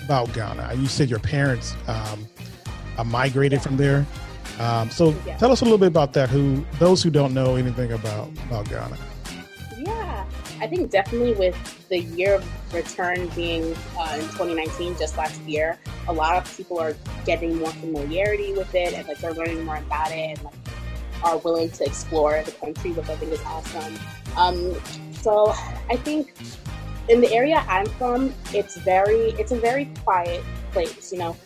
about 0.04 0.32
Ghana. 0.34 0.73
You 0.75 0.88
said 0.88 1.10
your 1.10 1.19
parents 1.19 1.75
um, 1.88 2.28
uh, 2.97 3.04
migrated 3.04 3.62
from 3.62 3.78
there. 3.78 4.06
Um, 4.60 4.89
so 4.89 5.13
Yeah. 5.25 5.36
tell 5.38 5.51
us 5.51 5.62
a 5.62 5.63
little 5.65 5.78
bit 5.78 5.88
about 5.88 6.13
that. 6.13 6.30
Who 6.30 6.63
those 6.80 7.04
who 7.04 7.10
don't 7.10 7.34
know 7.34 7.56
anything 7.56 7.91
about 7.91 8.30
about 8.47 8.69
Ghana. 8.69 8.97
I 10.65 10.67
think 10.67 10.89
definitely 10.89 11.34
with 11.34 11.88
the 11.89 11.99
year 11.99 12.34
of 12.34 12.73
return 12.73 13.28
being 13.36 13.75
uh, 13.99 14.15
in 14.15 14.21
2019, 14.21 14.97
just 14.97 15.15
last 15.15 15.39
year, 15.41 15.78
a 16.08 16.12
lot 16.12 16.36
of 16.36 16.58
people 16.58 16.80
are 16.80 16.95
getting 17.23 17.58
more 17.60 17.69
familiarity 17.69 18.51
with 18.54 18.73
it 18.73 18.95
and 18.95 19.08
like 19.08 19.19
they're 19.19 19.36
learning 19.36 19.63
more 19.63 19.78
about 19.78 20.10
it 20.10 20.39
and 20.39 20.43
like 20.43 20.56
are 21.23 21.38
willing 21.38 21.69
to 21.69 21.86
explore 21.86 22.41
the 22.41 22.51
country, 22.54 22.93
which 22.93 23.08
I 23.08 23.15
think 23.15 23.32
is 23.32 23.41
awesome. 23.43 23.95
Um, 24.36 24.73
so 25.13 25.54
I 25.91 25.97
think 25.97 26.34
in 27.10 27.21
the 27.21 27.32
area 27.32 27.63
I'm 27.67 27.86
from, 27.86 28.34
it's 28.51 28.75
very, 28.78 29.34
it's 29.38 29.51
a 29.51 29.60
very 29.60 29.86
quiet 30.04 30.43
place. 30.71 31.12
You 31.12 31.19
know, 31.19 31.38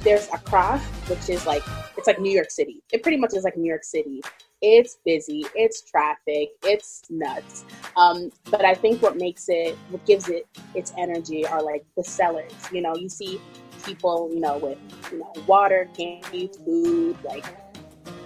there's 0.00 0.28
Accra, 0.34 0.78
which 1.06 1.30
is 1.30 1.46
like 1.46 1.62
it's 1.96 2.06
like 2.06 2.20
New 2.20 2.30
York 2.30 2.50
City. 2.50 2.82
It 2.92 3.02
pretty 3.02 3.16
much 3.16 3.32
is 3.32 3.42
like 3.42 3.56
New 3.56 3.68
York 3.70 3.84
City. 3.84 4.20
It's 4.62 4.98
busy, 5.04 5.44
it's 5.54 5.82
traffic, 5.82 6.50
it's 6.62 7.02
nuts. 7.10 7.64
Um, 7.96 8.30
but 8.50 8.64
I 8.64 8.74
think 8.74 9.02
what 9.02 9.16
makes 9.16 9.48
it, 9.48 9.76
what 9.90 10.04
gives 10.06 10.28
it 10.28 10.46
its 10.74 10.92
energy 10.96 11.46
are 11.46 11.62
like 11.62 11.84
the 11.96 12.02
sellers. 12.02 12.52
You 12.72 12.80
know, 12.80 12.94
you 12.96 13.08
see 13.08 13.40
people, 13.84 14.30
you 14.32 14.40
know, 14.40 14.58
with 14.58 14.78
you 15.12 15.18
know 15.18 15.32
water, 15.46 15.88
candy, 15.96 16.50
food, 16.64 17.16
like 17.24 17.44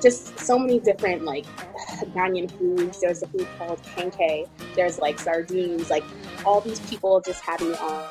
just 0.01 0.39
so 0.39 0.59
many 0.59 0.79
different 0.79 1.25
like 1.25 1.47
Ghanaian 2.15 2.51
foods. 2.51 3.01
There's 3.01 3.23
a 3.23 3.27
food 3.27 3.47
called 3.59 3.83
kenke. 3.83 4.49
There's 4.75 4.99
like 4.99 5.19
sardines. 5.19 5.91
Like 5.91 6.05
all 6.45 6.61
these 6.61 6.81
people 6.81 7.21
just 7.21 7.43
having 7.43 7.73
it 7.73 7.81
on 7.81 8.09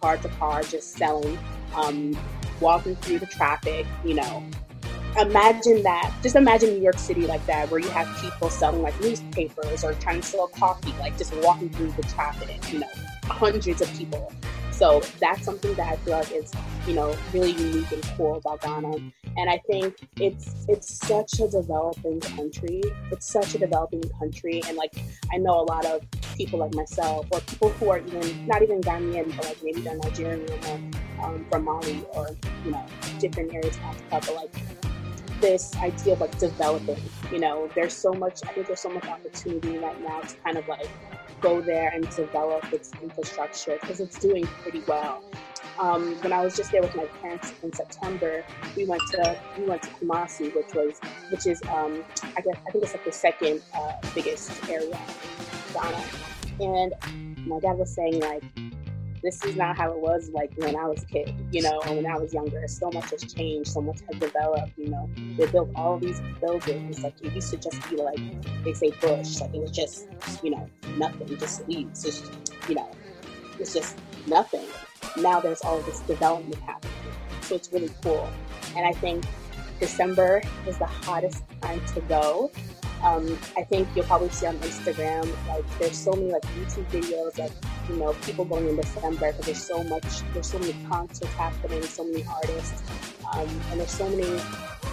car 0.00 0.16
to 0.16 0.28
car, 0.30 0.62
just 0.62 0.92
selling, 0.92 1.38
um, 1.74 2.16
walking 2.60 2.96
through 2.96 3.18
the 3.18 3.26
traffic. 3.26 3.86
You 4.04 4.14
know, 4.14 4.42
imagine 5.18 5.82
that. 5.82 6.12
Just 6.22 6.36
imagine 6.36 6.70
New 6.70 6.82
York 6.82 6.98
City 6.98 7.26
like 7.26 7.44
that, 7.46 7.70
where 7.70 7.80
you 7.80 7.88
have 7.88 8.08
people 8.20 8.50
selling 8.50 8.82
like 8.82 8.98
newspapers 9.00 9.84
or 9.84 9.94
trying 9.94 10.20
to 10.20 10.26
sell 10.26 10.48
coffee, 10.48 10.92
like 10.98 11.16
just 11.18 11.34
walking 11.36 11.70
through 11.70 11.92
the 11.92 12.02
traffic. 12.02 12.72
You 12.72 12.80
know, 12.80 12.90
hundreds 13.24 13.80
of 13.80 13.92
people. 13.94 14.32
So 14.70 15.00
that's 15.20 15.44
something 15.44 15.72
that 15.74 15.92
I 15.92 15.96
feel 15.96 16.14
like 16.14 16.32
is, 16.32 16.52
you 16.86 16.94
know, 16.94 17.16
really 17.32 17.52
unique 17.52 17.92
and 17.92 18.02
cool 18.16 18.36
about 18.36 18.60
Ghana. 18.62 18.96
And 19.36 19.48
I 19.48 19.60
think 19.68 19.94
it's 20.16 20.66
it's 20.68 21.06
such 21.06 21.40
a 21.40 21.48
developing 21.48 22.20
country. 22.20 22.82
It's 23.12 23.26
such 23.26 23.54
a 23.54 23.58
developing 23.58 24.02
country, 24.18 24.62
and 24.66 24.76
like 24.76 24.92
I 25.32 25.38
know 25.38 25.60
a 25.60 25.66
lot 25.66 25.86
of 25.86 26.02
people 26.36 26.58
like 26.58 26.74
myself, 26.74 27.26
or 27.30 27.40
people 27.40 27.70
who 27.70 27.90
are 27.90 27.98
even 27.98 28.46
not 28.46 28.62
even 28.62 28.80
Ghanaian, 28.80 29.34
but 29.36 29.44
like 29.46 29.62
maybe 29.62 29.80
they're 29.80 29.96
Nigerian 29.96 30.44
or 30.68 30.80
um, 31.24 31.46
from 31.50 31.64
Mali 31.64 32.04
or 32.12 32.28
you 32.64 32.72
know 32.72 32.84
different 33.18 33.54
areas 33.54 33.76
of 33.76 33.82
Africa, 33.82 34.20
but 34.26 34.34
like 34.34 34.93
this 35.40 35.74
idea 35.76 36.14
of 36.14 36.20
like 36.20 36.38
developing. 36.38 37.02
You 37.30 37.40
know, 37.40 37.68
there's 37.74 37.94
so 37.94 38.12
much. 38.12 38.40
I 38.44 38.52
think 38.52 38.66
there's 38.66 38.80
so 38.80 38.90
much 38.90 39.06
opportunity 39.06 39.78
right 39.78 40.00
now 40.02 40.20
to 40.20 40.36
kind 40.36 40.56
of 40.56 40.66
like 40.68 40.88
go 41.40 41.60
there 41.60 41.90
and 41.90 42.08
develop 42.10 42.72
its 42.72 42.90
infrastructure 43.02 43.78
because 43.80 44.00
it's 44.00 44.18
doing 44.18 44.46
pretty 44.62 44.82
well. 44.86 45.22
Um, 45.78 46.14
when 46.22 46.32
I 46.32 46.42
was 46.44 46.56
just 46.56 46.70
there 46.70 46.82
with 46.82 46.94
my 46.94 47.06
parents 47.20 47.52
in 47.62 47.72
September, 47.72 48.44
we 48.76 48.84
went 48.86 49.02
to 49.12 49.36
we 49.58 49.64
went 49.64 49.82
to 49.82 49.90
Kumasi, 49.90 50.54
which 50.54 50.72
was 50.74 51.00
which 51.30 51.46
is 51.46 51.60
um, 51.68 52.04
I 52.36 52.40
guess 52.40 52.56
I 52.66 52.70
think 52.70 52.84
it's 52.84 52.92
like 52.92 53.04
the 53.04 53.12
second 53.12 53.62
uh, 53.74 53.92
biggest 54.14 54.52
area 54.68 54.86
in 54.86 55.72
Ghana. 55.74 56.04
And 56.60 56.92
my 57.46 57.58
dad 57.58 57.76
was 57.76 57.92
saying 57.92 58.20
like, 58.20 58.44
this 59.24 59.44
is 59.44 59.56
not 59.56 59.76
how 59.76 59.90
it 59.90 59.98
was 59.98 60.30
like 60.30 60.52
when 60.56 60.76
I 60.76 60.86
was 60.86 61.02
a 61.02 61.06
kid, 61.06 61.34
you 61.50 61.62
know, 61.62 61.80
and 61.86 61.96
when 61.96 62.06
I 62.06 62.16
was 62.16 62.32
younger. 62.32 62.66
So 62.68 62.90
much 62.92 63.10
has 63.10 63.24
changed, 63.32 63.70
so 63.70 63.80
much 63.80 64.00
has 64.10 64.20
developed. 64.20 64.72
You 64.76 64.90
know, 64.90 65.10
they 65.36 65.46
built 65.46 65.70
all 65.74 65.98
these 65.98 66.20
buildings. 66.40 67.02
Like 67.02 67.14
it 67.22 67.32
used 67.32 67.50
to 67.50 67.56
just 67.56 67.90
be 67.90 67.96
like 67.96 68.20
they 68.62 68.74
say 68.74 68.90
bush, 69.00 69.40
like 69.40 69.54
it 69.54 69.60
was 69.60 69.72
just 69.72 70.06
you 70.42 70.50
know 70.50 70.68
nothing, 70.96 71.36
just 71.38 71.66
weeds, 71.66 72.04
just 72.04 72.30
you 72.68 72.76
know, 72.76 72.90
it's 73.58 73.74
just 73.74 73.98
nothing 74.26 74.66
now 75.16 75.40
there's 75.40 75.60
all 75.62 75.80
this 75.80 76.00
development 76.00 76.60
happening. 76.62 76.92
So 77.42 77.54
it's 77.56 77.72
really 77.72 77.90
cool. 78.02 78.28
And 78.76 78.86
I 78.86 78.92
think 78.92 79.24
December 79.80 80.42
is 80.66 80.78
the 80.78 80.86
hottest 80.86 81.44
time 81.60 81.80
to 81.94 82.00
go. 82.02 82.50
Um, 83.02 83.38
I 83.56 83.62
think 83.62 83.88
you'll 83.94 84.06
probably 84.06 84.30
see 84.30 84.46
on 84.46 84.56
Instagram, 84.58 85.28
like 85.48 85.64
there's 85.78 85.96
so 85.96 86.12
many 86.12 86.32
like 86.32 86.42
YouTube 86.42 86.86
videos 86.86 87.38
of 87.38 87.52
you 87.88 87.96
know 87.96 88.12
people 88.22 88.44
going 88.44 88.68
in 88.68 88.76
December 88.76 89.32
because 89.32 89.46
there's 89.46 89.62
so 89.62 89.82
much, 89.84 90.22
there's 90.32 90.50
so 90.50 90.58
many 90.58 90.74
concerts 90.88 91.32
happening, 91.34 91.82
so 91.82 92.04
many 92.04 92.24
artists, 92.24 92.82
um, 93.32 93.48
and 93.70 93.80
there's 93.80 93.90
so 93.90 94.08
many 94.08 94.40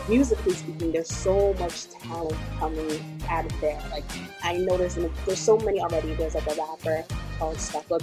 musically 0.09 0.53
speaking, 0.53 0.91
there's 0.91 1.13
so 1.13 1.53
much 1.53 1.89
talent 1.89 2.37
coming 2.59 3.19
out 3.29 3.45
of 3.45 3.61
there. 3.61 3.81
Like 3.91 4.03
I 4.43 4.57
know 4.57 4.77
there's 4.77 4.95
there's 4.95 5.39
so 5.39 5.57
many 5.57 5.79
already. 5.79 6.13
There's 6.15 6.35
like 6.35 6.47
a 6.47 6.55
rapper 6.55 7.03
called 7.37 7.59
Steph 7.59 7.89
Like 7.89 8.01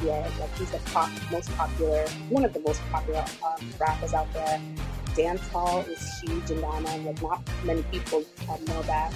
he's 0.58 0.70
the 0.70 0.80
pop, 0.92 1.10
most 1.30 1.50
popular, 1.56 2.06
one 2.28 2.44
of 2.44 2.52
the 2.52 2.60
most 2.60 2.80
popular 2.90 3.24
um, 3.46 3.70
rappers 3.78 4.14
out 4.14 4.32
there. 4.32 4.60
Dance 5.14 5.46
hall 5.48 5.80
is 5.80 6.20
huge 6.20 6.50
in 6.50 6.60
Ghana. 6.60 6.96
Like 6.98 7.22
not 7.22 7.42
many 7.64 7.82
people 7.84 8.24
um, 8.50 8.64
know 8.66 8.82
that. 8.82 9.12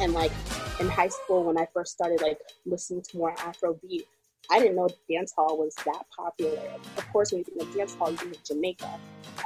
And 0.00 0.12
like 0.12 0.32
in 0.80 0.88
high 0.88 1.08
school, 1.08 1.44
when 1.44 1.58
I 1.58 1.66
first 1.72 1.92
started 1.92 2.20
like 2.22 2.38
listening 2.66 3.02
to 3.02 3.18
more 3.18 3.34
Afrobeat, 3.36 4.04
I 4.50 4.58
didn't 4.58 4.76
know 4.76 4.88
dance 5.08 5.32
hall 5.32 5.56
was 5.58 5.74
that 5.86 6.04
popular. 6.16 6.60
Of 6.96 7.08
course, 7.12 7.32
when 7.32 7.38
you 7.38 7.44
think 7.44 7.62
of 7.62 7.74
dance 7.74 7.94
hall, 7.94 8.10
you 8.10 8.16
think 8.16 8.44
Jamaica. 8.44 8.98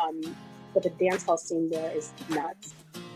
Um, 0.03 0.37
but 0.75 0.83
the 0.83 0.91
dance 0.91 1.25
hall 1.25 1.39
scene 1.39 1.71
there 1.71 1.91
is 1.97 2.13
nuts. 2.31 2.75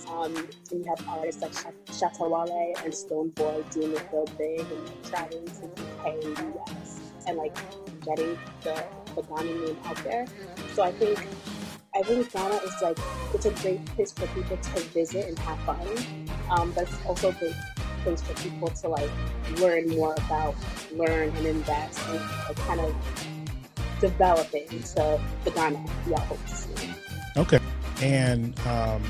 Um, 0.08 0.34
and 0.36 0.84
you 0.84 0.84
have 0.84 1.06
artists 1.08 1.42
like 1.42 1.52
Shatta 1.86 2.28
Wale 2.28 2.74
and 2.82 2.92
Stonebwoy 2.92 3.70
doing 3.70 3.92
it 3.92 4.08
real 4.12 4.26
big 4.38 4.60
and 4.60 5.04
traveling 5.04 5.46
to 5.46 5.64
UK 5.64 6.24
and 6.24 6.54
US 6.56 7.00
and 7.26 7.36
like 7.36 7.54
getting 8.04 8.38
the, 8.62 8.84
the 9.14 9.22
Ghana 9.22 9.66
name 9.66 9.76
out 9.84 10.02
there. 10.02 10.26
So 10.74 10.82
I 10.82 10.92
think 10.92 11.18
I 11.94 12.02
think 12.02 12.32
Ghana 12.32 12.54
is 12.54 12.74
like 12.82 12.98
it's 13.34 13.46
a 13.46 13.50
great 13.62 13.84
place 13.86 14.12
for 14.12 14.26
people 14.28 14.56
to 14.56 14.80
visit 14.80 15.26
and 15.26 15.38
have 15.40 15.58
fun. 15.60 15.86
Um, 16.50 16.72
but 16.72 16.84
it's 16.84 17.06
also 17.06 17.28
a 17.28 17.32
great 17.32 17.54
place 18.02 18.22
for 18.22 18.34
people 18.42 18.68
to 18.68 18.88
like 18.88 19.10
learn 19.58 19.88
more 19.88 20.14
about, 20.14 20.54
learn 20.92 21.28
and 21.36 21.46
invest 21.46 22.00
and 22.08 22.20
like, 22.20 22.56
kind 22.56 22.80
of 22.80 22.94
develop 24.00 24.52
it 24.54 24.72
into 24.72 25.20
the 25.44 25.50
Ghana 25.50 25.84
we 26.06 26.14
all 26.14 26.20
hope 26.20 26.46
to 26.46 26.54
see. 26.54 26.90
Okay. 27.36 27.60
And 28.02 28.58
um, 28.66 29.02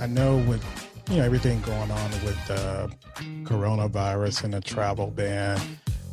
I 0.00 0.06
know 0.06 0.38
with 0.48 0.64
you 1.10 1.16
know 1.16 1.24
everything 1.24 1.60
going 1.62 1.90
on 1.90 2.10
with 2.24 2.46
the 2.46 2.90
coronavirus 3.44 4.44
and 4.44 4.54
the 4.54 4.60
travel 4.60 5.08
ban, 5.08 5.60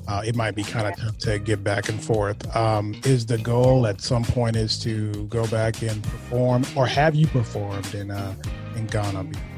uh, 0.08 0.22
it 0.26 0.36
might 0.36 0.56
be 0.56 0.64
kind 0.64 0.88
of 0.88 0.96
tough 1.00 1.18
to 1.20 1.40
get 1.40 1.64
back 1.64 1.90
and 1.90 2.04
forth. 2.04 2.56
Um, 2.56 2.96
is 3.06 3.26
the 3.26 3.38
goal 3.38 3.88
at 3.88 4.02
some 4.02 4.24
point 4.24 4.56
is 4.56 4.80
to 4.80 5.26
go 5.28 5.48
back 5.48 5.82
and 5.82 6.04
perform, 6.04 6.64
or 6.76 6.86
have 6.86 7.16
you 7.16 7.28
performed 7.28 7.94
in 7.94 8.12
uh, 8.12 8.36
in 8.76 8.88
Ghana 8.88 9.24
before? 9.26 9.57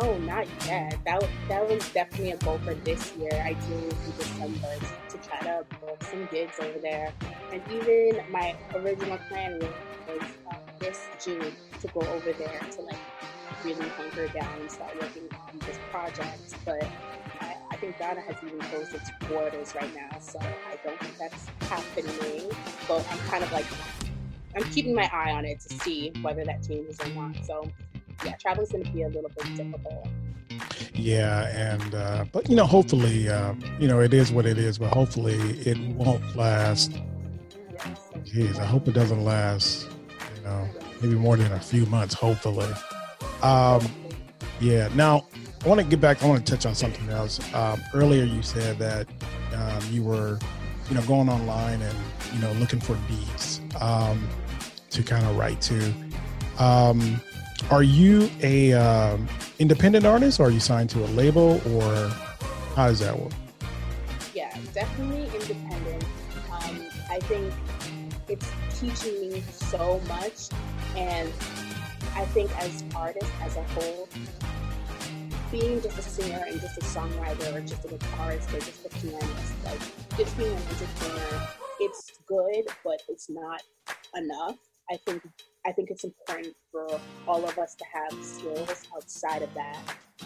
No, 0.00 0.18
not 0.18 0.46
yet. 0.66 0.98
That 1.04 1.28
that 1.48 1.68
was 1.68 1.88
definitely 1.90 2.32
a 2.32 2.36
goal 2.38 2.58
for 2.58 2.74
this 2.74 3.14
year. 3.16 3.30
Ideally 3.32 3.90
in 3.90 4.12
December 4.18 4.76
to 5.08 5.18
try 5.18 5.38
to 5.40 5.64
book 5.80 6.02
some 6.02 6.28
gigs 6.32 6.58
over 6.58 6.78
there. 6.80 7.12
And 7.52 7.62
even 7.70 8.20
my 8.28 8.56
original 8.74 9.18
plan 9.28 9.60
was, 9.60 9.68
was 10.08 10.28
uh, 10.50 10.56
this 10.80 11.00
June 11.24 11.54
to 11.80 11.88
go 11.88 12.00
over 12.00 12.32
there 12.32 12.60
to 12.72 12.80
like 12.82 12.98
really 13.64 13.88
hunker 13.90 14.26
down 14.28 14.60
and 14.60 14.70
start 14.70 15.00
working 15.00 15.28
on 15.32 15.60
this 15.60 15.78
project. 15.92 16.54
But 16.64 16.82
I, 17.40 17.56
I 17.70 17.76
think 17.76 17.96
Ghana 17.98 18.22
has 18.22 18.36
even 18.44 18.58
closed 18.62 18.94
its 18.94 19.10
borders 19.28 19.74
right 19.76 19.94
now, 19.94 20.18
so 20.18 20.40
I 20.40 20.76
don't 20.82 20.98
think 20.98 21.16
that's 21.18 21.46
happening. 21.70 22.50
But 22.88 23.06
I'm 23.12 23.18
kind 23.30 23.44
of 23.44 23.52
like 23.52 23.66
I'm 24.56 24.64
keeping 24.64 24.94
my 24.94 25.08
eye 25.12 25.30
on 25.32 25.44
it 25.44 25.60
to 25.60 25.74
see 25.78 26.12
whether 26.22 26.44
that 26.44 26.66
changes 26.66 26.98
or 27.00 27.08
not. 27.10 27.44
So 27.44 27.70
yeah, 28.24 28.36
traveling's 28.36 28.72
going 28.72 28.84
to 28.84 28.90
be 28.90 29.02
a 29.02 29.08
little 29.08 29.30
bit 29.30 29.56
difficult. 29.56 30.08
Yeah, 30.94 31.72
and 31.72 31.94
uh, 31.94 32.24
but 32.32 32.48
you 32.48 32.56
know, 32.56 32.66
hopefully, 32.66 33.28
uh, 33.28 33.54
you 33.78 33.88
know, 33.88 34.00
it 34.00 34.14
is 34.14 34.30
what 34.30 34.46
it 34.46 34.58
is. 34.58 34.78
But 34.78 34.92
hopefully, 34.92 35.34
it 35.60 35.78
won't 35.94 36.36
last. 36.36 36.92
Jeez, 38.24 38.58
I 38.58 38.64
hope 38.64 38.88
it 38.88 38.94
doesn't 38.94 39.24
last. 39.24 39.88
You 40.36 40.42
know, 40.44 40.68
maybe 41.02 41.14
more 41.14 41.36
than 41.36 41.52
a 41.52 41.60
few 41.60 41.86
months. 41.86 42.14
Hopefully. 42.14 42.68
Um, 43.42 43.86
yeah. 44.60 44.88
Now, 44.94 45.26
I 45.64 45.68
want 45.68 45.80
to 45.80 45.86
get 45.86 46.00
back. 46.00 46.22
I 46.22 46.28
want 46.28 46.46
to 46.46 46.52
touch 46.52 46.64
on 46.66 46.74
something 46.74 47.08
else. 47.08 47.40
Um, 47.54 47.82
earlier, 47.92 48.24
you 48.24 48.42
said 48.42 48.78
that 48.78 49.08
um, 49.54 49.82
you 49.90 50.02
were, 50.02 50.38
you 50.88 50.94
know, 50.94 51.02
going 51.02 51.28
online 51.28 51.82
and 51.82 51.98
you 52.32 52.40
know 52.40 52.52
looking 52.52 52.80
for 52.80 52.96
beats 53.08 53.60
um, 53.80 54.28
to 54.90 55.02
kind 55.02 55.26
of 55.26 55.36
write 55.36 55.60
to. 55.62 55.92
Um, 56.58 57.20
are 57.70 57.82
you 57.82 58.30
a 58.42 58.72
um, 58.72 59.28
independent 59.58 60.04
artist, 60.04 60.40
or 60.40 60.46
are 60.46 60.50
you 60.50 60.60
signed 60.60 60.90
to 60.90 61.04
a 61.04 61.08
label, 61.08 61.60
or 61.72 62.08
how 62.74 62.88
does 62.88 63.00
that 63.00 63.18
work? 63.18 63.32
Yeah, 64.34 64.56
definitely 64.72 65.24
independent. 65.38 66.04
Um, 66.50 66.82
I 67.10 67.20
think 67.20 67.52
it's 68.28 68.50
teaching 68.78 69.32
me 69.32 69.42
so 69.50 70.00
much, 70.08 70.48
and 70.96 71.28
I 72.14 72.24
think 72.26 72.50
as 72.58 72.84
artists 72.94 73.30
as 73.42 73.56
a 73.56 73.62
whole, 73.62 74.08
being 75.50 75.80
just 75.80 75.98
a 75.98 76.02
singer 76.02 76.44
and 76.48 76.60
just 76.60 76.76
a 76.78 76.80
songwriter 76.80 77.54
or 77.54 77.60
just 77.60 77.84
a 77.84 77.88
guitarist 77.88 78.52
or 78.52 78.58
just 78.58 78.84
a 78.84 78.88
pianist, 78.88 79.54
like 79.64 79.80
just 80.16 80.36
being 80.36 80.50
an 80.50 80.62
entertainer, 80.68 81.48
it's 81.80 82.12
good, 82.26 82.64
but 82.84 83.02
it's 83.08 83.30
not 83.30 83.62
enough. 84.16 84.56
I 84.90 84.96
think 84.96 85.22
I 85.66 85.72
think 85.72 85.90
it's 85.90 86.04
important 86.04 86.54
for 86.70 87.00
all 87.26 87.42
of 87.48 87.58
us 87.58 87.74
to 87.74 87.84
have 87.92 88.24
skills 88.24 88.86
outside 88.94 89.42
of 89.42 89.52
that, 89.54 89.78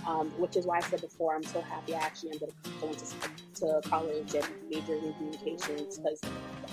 um, 0.04 0.30
which 0.30 0.56
is 0.56 0.66
why 0.66 0.78
I 0.78 0.80
said 0.80 1.00
before 1.00 1.36
I'm 1.36 1.44
so 1.44 1.60
happy 1.60 1.94
I 1.94 1.98
actually 1.98 2.32
ended 2.32 2.48
up 2.48 2.80
going 2.80 2.96
to, 2.96 3.04
to 3.60 3.88
college 3.88 4.34
and 4.34 4.46
majoring 4.68 5.04
in 5.04 5.14
communications 5.14 5.98
because 5.98 6.20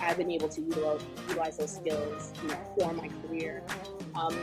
I've 0.02 0.18
been 0.18 0.32
able 0.32 0.50
to 0.50 0.62
utilize, 0.62 1.02
utilize 1.28 1.58
those 1.58 1.76
skills, 1.76 2.34
you 2.42 2.48
know, 2.48 2.58
for 2.78 2.92
my 2.94 3.10
career. 3.22 3.62
Um, 4.16 4.36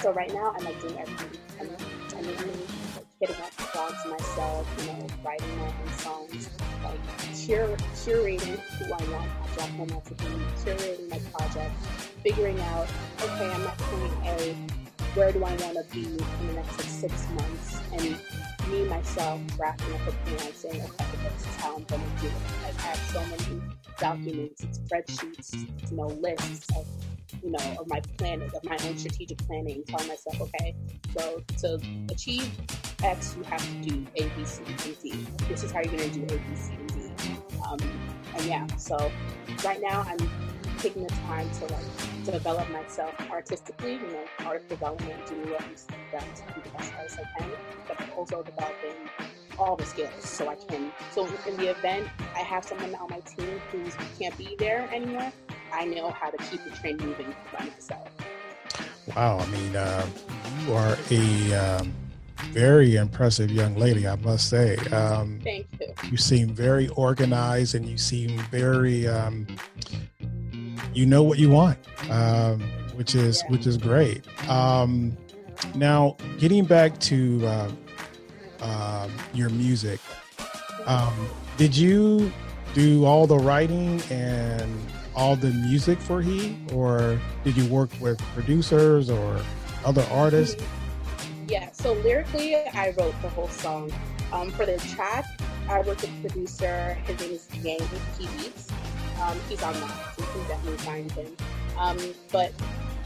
so 0.00 0.12
right 0.12 0.32
now 0.32 0.54
I'm 0.56 0.64
like 0.64 0.80
doing 0.80 0.96
everything 0.96 1.40
I'm, 1.60 1.70
I'm 2.16 2.83
hitting 3.20 3.36
up 3.36 3.52
blogs 3.52 4.10
myself, 4.10 4.66
you 4.78 4.86
know, 4.86 5.06
writing 5.24 5.56
my 5.58 5.66
own 5.66 5.98
songs, 5.98 6.48
like 6.82 7.00
cur- 7.46 7.76
curating 7.94 8.58
who 8.58 8.84
I 8.86 9.12
want 9.12 9.30
my 9.40 9.54
drop 9.54 9.68
home 9.70 9.88
to 9.88 10.14
be, 10.14 10.24
curating 10.62 11.08
my 11.10 11.18
project, 11.32 11.72
figuring 12.22 12.60
out, 12.60 12.88
okay, 13.22 13.50
I'm 13.50 13.62
at 13.62 13.78
point 13.78 14.12
A, 14.24 14.56
where 15.14 15.32
do 15.32 15.44
I 15.44 15.54
want 15.56 15.76
to 15.76 15.84
be 15.92 16.04
in 16.04 16.16
the 16.16 16.52
next 16.54 16.78
like, 16.78 16.88
six 16.88 17.28
months? 17.30 17.80
And 17.92 18.18
me, 18.70 18.84
myself, 18.86 19.40
drafting 19.56 19.94
up 19.94 20.00
a 20.08 20.12
plan 20.12 20.52
saying, 20.54 20.82
okay, 20.82 21.04
this 21.22 21.42
is 21.42 21.56
how 21.56 21.76
I'm 21.76 21.84
going 21.84 22.02
to 22.02 22.22
do 22.22 22.26
it. 22.26 22.32
Like, 22.64 22.78
I 22.78 22.88
have 22.88 22.98
so 22.98 23.20
many 23.20 23.62
documents, 23.98 24.64
spreadsheets, 24.64 25.90
you 25.90 25.96
know, 25.96 26.06
lists 26.06 26.68
of 26.76 26.86
you 27.42 27.50
know, 27.50 27.76
of 27.78 27.86
my 27.88 28.00
planning, 28.16 28.50
of 28.54 28.64
my 28.64 28.76
own 28.86 28.96
strategic 28.96 29.38
planning, 29.46 29.82
telling 29.86 30.08
myself, 30.08 30.40
okay, 30.40 30.74
so 31.16 31.42
to 31.58 31.80
achieve 32.10 32.50
X, 33.02 33.36
you 33.36 33.42
have 33.44 33.60
to 33.60 33.88
do 33.88 34.06
A, 34.16 34.28
B, 34.30 34.44
C, 34.44 34.62
and 34.66 35.02
D. 35.02 35.26
This 35.48 35.62
is 35.62 35.70
how 35.70 35.80
you're 35.80 35.96
going 35.96 36.10
to 36.10 36.20
do 36.20 36.34
A, 36.34 36.38
B, 36.38 36.44
C, 36.54 36.72
and 36.72 36.88
D. 36.88 37.36
Um, 37.68 37.78
and 38.36 38.44
yeah, 38.46 38.66
so 38.76 39.10
right 39.64 39.80
now 39.82 40.06
I'm 40.08 40.18
taking 40.84 41.04
the 41.04 41.14
time 41.26 41.48
to 41.50 41.64
like 41.72 42.24
develop 42.26 42.68
myself 42.70 43.14
artistically, 43.30 43.94
you 43.94 44.00
know, 44.00 44.24
art 44.44 44.68
development, 44.68 45.18
do 45.26 45.34
what 45.50 45.60
be 45.60 45.94
done 46.12 46.22
to 46.36 46.54
be 46.54 46.60
the 46.60 46.68
best 46.76 46.92
artist 46.92 47.18
I 47.24 47.38
can, 47.38 47.50
but 47.88 48.10
also 48.14 48.42
developing 48.42 49.08
all 49.58 49.76
the 49.76 49.86
skills 49.86 50.10
so 50.18 50.46
I 50.46 50.56
can. 50.56 50.92
So 51.10 51.26
in 51.48 51.56
the 51.56 51.70
event 51.70 52.06
I 52.34 52.40
have 52.40 52.66
someone 52.66 52.94
on 52.96 53.08
my 53.08 53.20
team 53.20 53.62
who 53.72 53.82
can't 54.18 54.36
be 54.36 54.56
there 54.58 54.86
anymore, 54.92 55.32
I 55.72 55.86
know 55.86 56.10
how 56.10 56.28
to 56.28 56.36
keep 56.36 56.62
the 56.64 56.70
train 56.70 56.98
moving 56.98 57.34
by 57.50 57.64
myself. 57.64 58.08
Wow, 59.16 59.38
I 59.38 59.46
mean, 59.46 59.76
uh, 59.76 60.06
you 60.66 60.74
are 60.74 60.98
a 61.10 61.54
um, 61.54 61.94
very 62.50 62.96
impressive 62.96 63.50
young 63.50 63.74
lady, 63.76 64.06
I 64.06 64.16
must 64.16 64.50
say. 64.50 64.76
Um, 64.92 65.40
Thank 65.42 65.66
you. 65.80 65.94
You 66.10 66.16
seem 66.16 66.54
very 66.54 66.88
organized, 66.88 67.74
and 67.74 67.86
you 67.86 67.96
seem 67.98 68.38
very, 68.50 69.08
um, 69.08 69.46
you 70.94 71.06
know 71.06 71.22
what 71.22 71.38
you 71.38 71.50
want, 71.50 71.78
um, 72.10 72.60
which 72.94 73.14
is 73.14 73.42
which 73.48 73.66
is 73.66 73.76
great. 73.76 74.24
Um, 74.48 75.16
now, 75.74 76.16
getting 76.38 76.64
back 76.64 76.98
to 77.00 77.46
uh, 77.46 77.70
uh, 78.60 79.08
your 79.32 79.50
music, 79.50 80.00
um, 80.86 81.28
did 81.56 81.76
you 81.76 82.32
do 82.74 83.04
all 83.04 83.26
the 83.26 83.38
writing 83.38 84.00
and 84.10 84.86
all 85.14 85.36
the 85.36 85.50
music 85.50 85.98
for 86.00 86.20
He, 86.20 86.56
or 86.72 87.20
did 87.44 87.56
you 87.56 87.66
work 87.66 87.90
with 88.00 88.18
producers 88.34 89.10
or 89.10 89.40
other 89.84 90.04
artists? 90.10 90.62
Yeah, 91.46 91.70
so 91.72 91.92
lyrically, 91.92 92.56
I 92.56 92.94
wrote 92.98 93.14
the 93.22 93.28
whole 93.28 93.48
song. 93.48 93.92
Um, 94.32 94.50
for 94.50 94.66
the 94.66 94.78
track, 94.78 95.24
I 95.68 95.80
worked 95.82 96.02
with 96.02 96.20
producer. 96.20 96.94
His 97.06 97.20
name 97.20 97.30
is 97.32 97.48
Yang 97.62 97.88
P 98.18 98.26
Beats. 98.36 98.68
Um, 99.22 99.38
he's 99.48 99.62
on 99.62 99.74
that, 99.74 99.90
so 100.13 100.13
you 100.13 100.13
can 100.34 100.48
definitely 100.48 100.78
find 100.78 101.12
him. 101.12 101.36
Um, 101.78 101.98
but 102.32 102.52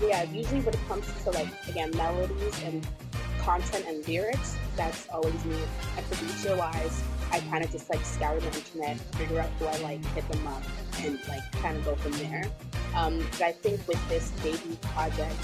yeah, 0.01 0.23
usually 0.25 0.61
when 0.61 0.75
it 0.75 0.81
comes 0.89 1.07
to 1.25 1.31
like 1.31 1.49
again 1.69 1.91
melodies 1.97 2.63
and 2.65 2.87
content 3.41 3.85
and 3.87 4.07
lyrics, 4.07 4.57
that's 4.77 5.09
always 5.11 5.45
me. 5.45 5.59
And 5.97 6.07
producer 6.07 6.57
wise, 6.57 7.03
I 7.31 7.41
kind 7.41 7.65
of 7.65 7.71
just 7.71 7.91
like 7.91 8.05
scour 8.05 8.41
the 8.41 8.47
internet, 8.47 8.99
figure 9.17 9.41
out 9.41 9.51
who 9.59 9.67
I 9.67 9.77
like, 9.79 10.05
hit 10.15 10.29
them 10.31 10.47
up, 10.47 10.63
and 11.01 11.19
like 11.29 11.51
kind 11.53 11.77
of 11.77 11.85
go 11.85 11.95
from 11.97 12.13
there. 12.13 12.45
Um, 12.95 13.19
but 13.33 13.43
I 13.43 13.53
think 13.53 13.87
with 13.87 14.09
this 14.09 14.31
baby 14.43 14.79
project, 14.83 15.37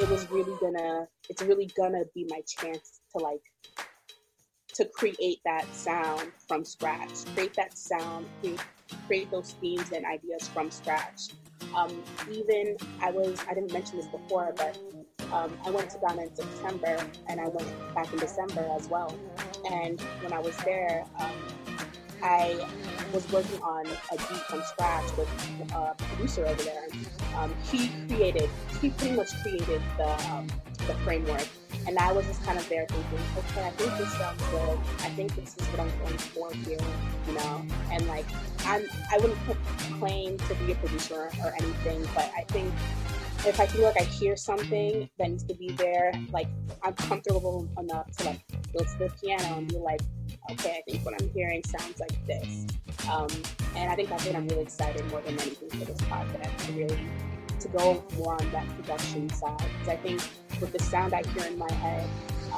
it 0.00 0.08
was 0.08 0.30
really 0.30 0.56
gonna, 0.60 1.08
it's 1.28 1.42
really 1.42 1.70
gonna 1.76 2.04
be 2.14 2.26
my 2.28 2.42
chance 2.46 3.00
to 3.16 3.22
like 3.22 3.42
to 4.76 4.84
create 4.84 5.40
that 5.44 5.66
sound 5.74 6.30
from 6.46 6.62
scratch, 6.62 7.24
create 7.34 7.54
that 7.54 7.76
sound, 7.78 8.26
create, 8.40 8.60
create 9.06 9.30
those 9.30 9.52
themes 9.52 9.90
and 9.92 10.04
ideas 10.04 10.48
from 10.48 10.70
scratch. 10.70 11.30
Um, 11.74 12.02
even 12.30 12.76
I 13.00 13.10
was, 13.10 13.42
I 13.48 13.54
didn't 13.54 13.72
mention 13.72 13.96
this 13.96 14.06
before, 14.06 14.52
but 14.54 14.78
um, 15.32 15.56
I 15.64 15.70
went 15.70 15.88
to 15.90 15.98
Ghana 15.98 16.22
in 16.22 16.36
September 16.36 16.98
and 17.26 17.40
I 17.40 17.48
went 17.48 17.94
back 17.94 18.12
in 18.12 18.18
December 18.18 18.68
as 18.78 18.88
well. 18.88 19.16
And 19.70 19.98
when 20.20 20.34
I 20.34 20.40
was 20.40 20.56
there, 20.58 21.04
um, 21.18 21.32
I 22.22 22.68
was 23.14 23.30
working 23.32 23.60
on 23.62 23.86
a 23.86 24.16
beat 24.16 24.42
from 24.48 24.62
scratch 24.62 25.16
with 25.16 25.28
a 25.74 25.94
producer 25.96 26.46
over 26.46 26.62
there. 26.62 26.86
Um, 27.38 27.54
he 27.70 27.90
created, 28.08 28.50
he 28.82 28.90
pretty 28.90 29.16
much 29.16 29.30
created 29.42 29.80
the, 29.96 30.32
um, 30.32 30.46
the 30.86 30.94
framework. 31.04 31.48
And 31.86 31.98
I 31.98 32.12
was 32.12 32.26
just 32.26 32.42
kind 32.44 32.58
of 32.58 32.68
there 32.68 32.86
thinking, 32.86 33.18
okay, 33.38 33.66
I 33.66 33.70
think 33.70 33.96
this 33.98 34.12
sounds 34.14 34.42
good. 34.50 34.78
I 35.00 35.10
think 35.10 35.34
this 35.36 35.56
is 35.56 35.66
what 35.68 35.80
I'm 35.80 35.98
going 36.00 36.18
for 36.18 36.52
here, 36.52 36.78
you 37.28 37.34
know? 37.34 37.64
And 37.92 38.06
like, 38.08 38.26
I'm, 38.64 38.84
I 39.12 39.18
wouldn't 39.18 39.38
claim 39.98 40.36
to 40.38 40.54
be 40.56 40.72
a 40.72 40.74
producer 40.76 41.30
or 41.42 41.54
anything, 41.60 42.02
but 42.14 42.30
I 42.36 42.42
think 42.48 42.72
if 43.46 43.60
I 43.60 43.66
feel 43.66 43.82
like 43.82 44.00
I 44.00 44.04
hear 44.04 44.36
something 44.36 45.08
that 45.18 45.30
needs 45.30 45.44
to 45.44 45.54
be 45.54 45.70
there, 45.70 46.12
like 46.32 46.48
I'm 46.82 46.94
comfortable 46.94 47.68
enough 47.78 48.10
to 48.16 48.24
like 48.24 48.40
go 48.72 48.84
to 48.84 48.98
the 48.98 49.12
piano 49.20 49.58
and 49.58 49.68
be 49.68 49.76
like, 49.76 50.00
okay, 50.50 50.82
I 50.84 50.90
think 50.90 51.04
what 51.04 51.20
I'm 51.20 51.30
hearing 51.30 51.62
sounds 51.64 52.00
like 52.00 52.26
this. 52.26 52.66
Um, 53.08 53.28
and 53.76 53.90
I 53.90 53.94
think 53.94 54.08
that's 54.08 54.26
what 54.26 54.34
I'm 54.34 54.48
really 54.48 54.62
excited 54.62 55.08
more 55.10 55.20
than 55.20 55.38
anything 55.38 55.70
for 55.70 55.84
this 55.84 56.00
project 56.02 56.58
to 56.66 56.72
really 56.72 56.98
to 57.60 57.68
go 57.68 58.04
more 58.16 58.34
on 58.34 58.50
that 58.50 58.68
production 58.76 59.28
side 59.30 59.58
because 59.58 59.88
I 59.88 59.96
think 59.96 60.22
with 60.60 60.72
the 60.72 60.82
sound 60.82 61.14
I 61.14 61.22
hear 61.28 61.46
in 61.46 61.58
my 61.58 61.70
head, 61.72 62.08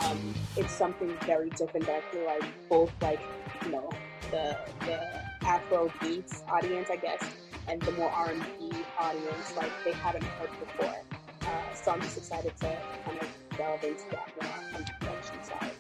um, 0.03 0.35
it's 0.57 0.73
something 0.73 1.17
very 1.27 1.51
different 1.51 1.87
that 1.87 2.03
I 2.03 2.13
feel 2.13 2.25
like 2.25 2.45
both 2.69 2.93
like 3.01 3.21
you 3.65 3.73
know 3.73 3.91
the 4.31 4.57
the 4.81 5.01
Afro 5.47 5.91
beats 6.01 6.43
audience, 6.49 6.89
I 6.91 6.97
guess, 6.97 7.23
and 7.67 7.81
the 7.83 7.93
more 7.93 8.11
R&B 8.11 8.73
audience, 8.99 9.57
like 9.57 9.73
they 9.85 9.93
haven't 9.93 10.25
heard 10.25 10.51
before. 10.61 10.97
Uh, 11.43 11.75
so 11.75 11.93
I'm 11.93 12.01
just 12.03 12.19
excited 12.19 12.55
to 12.59 12.79
kind 13.05 13.19
of 13.21 13.29
delve 13.57 13.83
into 13.83 14.05
that 14.11 14.31
more 14.41 14.53
on 14.75 14.85
the 14.85 14.93
production 15.01 15.43
side. 15.43 15.73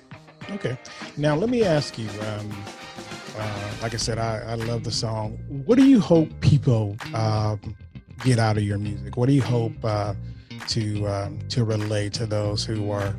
Okay. 0.52 0.78
Now 1.16 1.34
let 1.34 1.50
me 1.50 1.64
ask 1.64 1.98
you. 1.98 2.08
Um, 2.20 2.64
uh, 3.38 3.70
like 3.82 3.94
I 3.94 3.98
said, 3.98 4.18
I, 4.18 4.40
I, 4.40 4.54
love 4.54 4.82
the 4.82 4.90
song. 4.90 5.38
What 5.64 5.78
do 5.78 5.86
you 5.86 6.00
hope 6.00 6.28
people 6.40 6.96
um, 7.14 7.76
get 8.24 8.40
out 8.40 8.56
of 8.56 8.64
your 8.64 8.78
music? 8.78 9.16
What 9.16 9.28
do 9.28 9.32
you 9.32 9.42
hope 9.42 9.72
uh, 9.84 10.14
to 10.68 11.06
um, 11.06 11.38
to 11.48 11.64
relate 11.64 12.12
to 12.14 12.26
those 12.26 12.64
who 12.64 12.90
are 12.90 13.14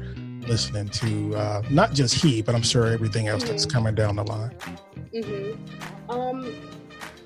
listening 0.47 0.89
to 0.89 1.36
uh, 1.36 1.62
not 1.69 1.93
just 1.93 2.15
he, 2.15 2.41
but 2.41 2.56
I'm 2.56 2.62
sure 2.62 2.88
everything 2.88 3.28
else 3.28 3.43
mm-hmm. 3.43 3.52
that's 3.52 3.65
coming 3.65 3.95
down 3.95 4.15
the 4.15 4.23
line? 4.23 4.56
Mm-hmm. 5.13 6.12
Um, 6.12 6.56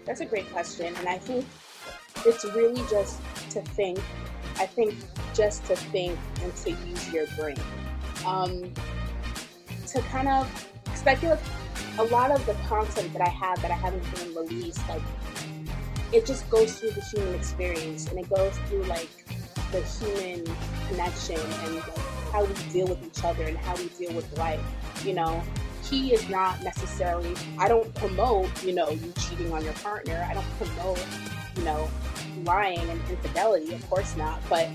that's 0.05 0.21
a 0.21 0.25
great 0.25 0.51
question, 0.51 0.93
and 0.95 1.07
I 1.07 1.17
think 1.17 1.45
it's 2.25 2.45
really 2.45 2.81
just 2.89 3.19
to 3.51 3.61
think 3.61 3.99
I 4.57 4.65
think 4.65 4.95
just 5.33 5.65
to 5.65 5.75
think 5.75 6.17
and 6.41 6.55
to 6.57 6.71
use 6.71 7.11
your 7.11 7.25
brain. 7.37 7.57
Um, 8.25 8.71
to 9.87 10.01
kind 10.03 10.27
of 10.27 10.69
speculate 10.95 11.39
a 11.99 12.03
lot 12.03 12.31
of 12.31 12.45
the 12.45 12.53
content 12.67 13.13
that 13.13 13.21
I 13.21 13.29
have 13.29 13.61
that 13.61 13.71
I 13.71 13.75
haven't 13.75 14.03
been 14.15 14.35
released, 14.35 14.87
like 14.87 15.01
it 16.11 16.25
just 16.25 16.49
goes 16.49 16.79
through 16.79 16.91
the 16.91 17.01
human 17.01 17.33
experience 17.35 18.07
and 18.07 18.19
it 18.19 18.29
goes 18.29 18.57
through 18.69 18.83
like 18.83 19.09
the 19.71 19.81
human 19.81 20.45
connection 20.87 21.39
and 21.39 21.79
how 22.31 22.45
we 22.45 22.53
deal 22.71 22.87
with 22.87 23.03
each 23.05 23.23
other 23.23 23.43
and 23.43 23.57
how 23.57 23.75
we 23.75 23.87
deal 23.89 24.13
with 24.13 24.37
life. 24.37 24.61
You 25.05 25.13
know, 25.13 25.43
he 25.83 26.13
is 26.13 26.27
not 26.29 26.63
necessarily. 26.63 27.35
I 27.57 27.67
don't 27.67 27.93
promote, 27.95 28.63
you 28.63 28.73
know, 28.73 28.89
you 28.89 29.13
cheating 29.19 29.51
on 29.51 29.63
your 29.63 29.73
partner. 29.73 30.25
I 30.29 30.33
don't 30.33 30.57
promote, 30.57 31.05
you 31.57 31.63
know, 31.63 31.89
lying 32.43 32.79
and 32.79 33.01
infidelity. 33.09 33.73
Of 33.73 33.87
course 33.89 34.15
not. 34.15 34.41
But 34.49 34.69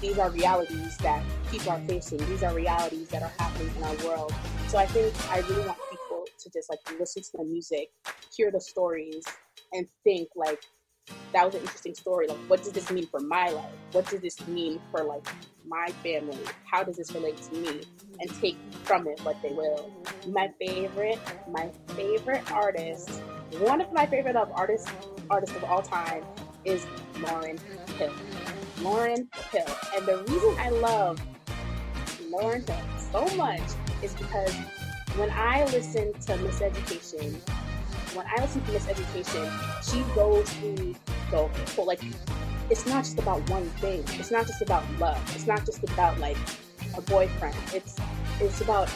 these 0.00 0.18
are 0.18 0.30
realities 0.30 0.96
that 0.98 1.22
people 1.50 1.72
are 1.72 1.80
facing. 1.80 2.18
These 2.26 2.42
are 2.42 2.54
realities 2.54 3.08
that 3.08 3.22
are 3.22 3.32
happening 3.38 3.72
in 3.76 3.82
our 3.82 3.96
world. 4.06 4.34
So 4.68 4.78
I 4.78 4.86
think 4.86 5.14
I 5.30 5.40
really 5.40 5.66
want 5.66 5.78
people 5.90 6.24
to 6.38 6.50
just 6.50 6.70
like 6.70 6.78
listen 6.98 7.22
to 7.22 7.36
the 7.38 7.44
music, 7.44 7.90
hear 8.34 8.50
the 8.50 8.60
stories, 8.60 9.24
and 9.72 9.86
think 10.04 10.28
like 10.36 10.62
that 11.32 11.44
was 11.44 11.54
an 11.54 11.60
interesting 11.60 11.94
story. 11.94 12.26
Like, 12.26 12.38
what 12.48 12.62
does 12.62 12.72
this 12.72 12.90
mean 12.90 13.06
for 13.06 13.20
my 13.20 13.50
life? 13.50 13.72
What 13.92 14.06
does 14.08 14.20
this 14.20 14.46
mean 14.48 14.80
for 14.90 15.04
like 15.04 15.26
my 15.66 15.88
family? 16.02 16.38
How 16.70 16.82
does 16.82 16.96
this 16.96 17.12
relate 17.12 17.36
to 17.42 17.54
me? 17.54 17.82
And 18.20 18.34
take 18.40 18.56
from 18.84 19.06
it 19.06 19.20
what 19.20 19.36
they 19.42 19.50
will. 19.50 19.92
My 20.28 20.50
favorite, 20.58 21.18
my 21.50 21.70
favorite 21.88 22.50
artist, 22.50 23.20
one 23.58 23.80
of 23.80 23.92
my 23.92 24.06
favorite 24.06 24.36
of 24.36 24.50
artists, 24.52 24.90
artists 25.28 25.54
of 25.56 25.64
all 25.64 25.82
time 25.82 26.24
is 26.64 26.86
Lauryn 27.16 27.60
Hill. 27.98 28.12
Lauryn 28.78 29.26
Hill. 29.52 29.76
And 29.94 30.06
the 30.06 30.24
reason 30.32 30.54
I 30.58 30.70
love 30.70 31.20
Lauryn 32.30 32.66
Hill 32.66 33.28
so 33.28 33.36
much 33.36 33.62
is 34.02 34.14
because 34.14 34.54
when 35.16 35.30
I 35.30 35.64
listen 35.66 36.12
to 36.12 36.32
Miseducation, 36.38 37.40
when 38.16 38.26
I 38.26 38.40
listen 38.40 38.64
to 38.64 38.72
Miseducation, 38.72 39.46
she 39.82 40.02
goes 40.14 40.48
through 40.54 40.94
the 41.30 41.48
whole 41.74 41.86
like 41.86 42.00
it's 42.70 42.86
not 42.86 43.04
just 43.04 43.18
about 43.18 43.48
one 43.50 43.64
thing. 43.80 44.04
It's 44.18 44.30
not 44.30 44.46
just 44.46 44.62
about 44.62 44.84
love. 44.98 45.20
It's 45.34 45.46
not 45.46 45.64
just 45.64 45.84
about 45.84 46.18
like 46.18 46.36
a 46.96 47.00
boyfriend. 47.02 47.56
It's 47.72 47.96
it's 48.40 48.60
about 48.60 48.90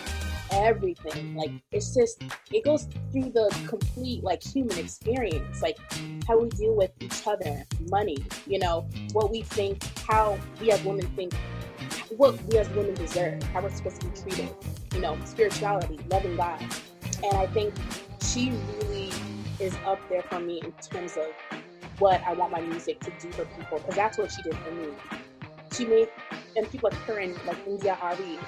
everything. 0.50 1.37
Like 1.37 1.52
it's 1.70 1.94
just 1.94 2.22
it 2.50 2.64
goes 2.64 2.88
through 3.12 3.30
the 3.30 3.54
complete 3.68 4.24
like 4.24 4.42
human 4.42 4.78
experience, 4.78 5.62
like 5.62 5.78
how 6.26 6.38
we 6.38 6.48
deal 6.48 6.74
with 6.74 6.90
each 7.00 7.26
other, 7.26 7.64
money, 7.88 8.18
you 8.46 8.59
know, 8.59 8.88
what 9.12 9.30
we 9.30 9.42
think, 9.42 9.85
how 10.09 10.38
we 10.61 10.72
as 10.72 10.83
women 10.83 11.06
think 11.14 11.35
what 12.16 12.42
we 12.44 12.59
as 12.59 12.68
women 12.70 12.94
deserve, 12.94 13.42
how 13.44 13.61
we're 13.61 13.70
supposed 13.70 14.00
to 14.00 14.09
be 14.09 14.20
treated, 14.20 14.54
you 14.94 15.00
know, 15.00 15.16
spirituality, 15.24 15.98
loving 16.11 16.37
God. 16.37 16.61
And 17.22 17.37
I 17.37 17.46
think 17.46 17.72
she 18.32 18.52
really 18.82 19.10
is 19.58 19.74
up 19.84 19.98
there 20.08 20.22
for 20.22 20.38
me 20.38 20.60
in 20.62 20.72
terms 20.72 21.16
of 21.16 21.26
what 21.98 22.22
I 22.26 22.32
want 22.32 22.52
my 22.52 22.60
music 22.60 23.00
to 23.00 23.10
do 23.20 23.30
for 23.32 23.44
people, 23.44 23.78
because 23.78 23.94
that's 23.96 24.18
what 24.18 24.30
she 24.30 24.42
did 24.42 24.54
for 24.54 24.70
me. 24.70 24.88
She 25.72 25.84
made, 25.84 26.08
and 26.56 26.70
people 26.70 26.90
like 26.92 27.00
her 27.02 27.18
and 27.18 27.34
like 27.44 27.58
India 27.66 27.98
Arie, 28.00 28.38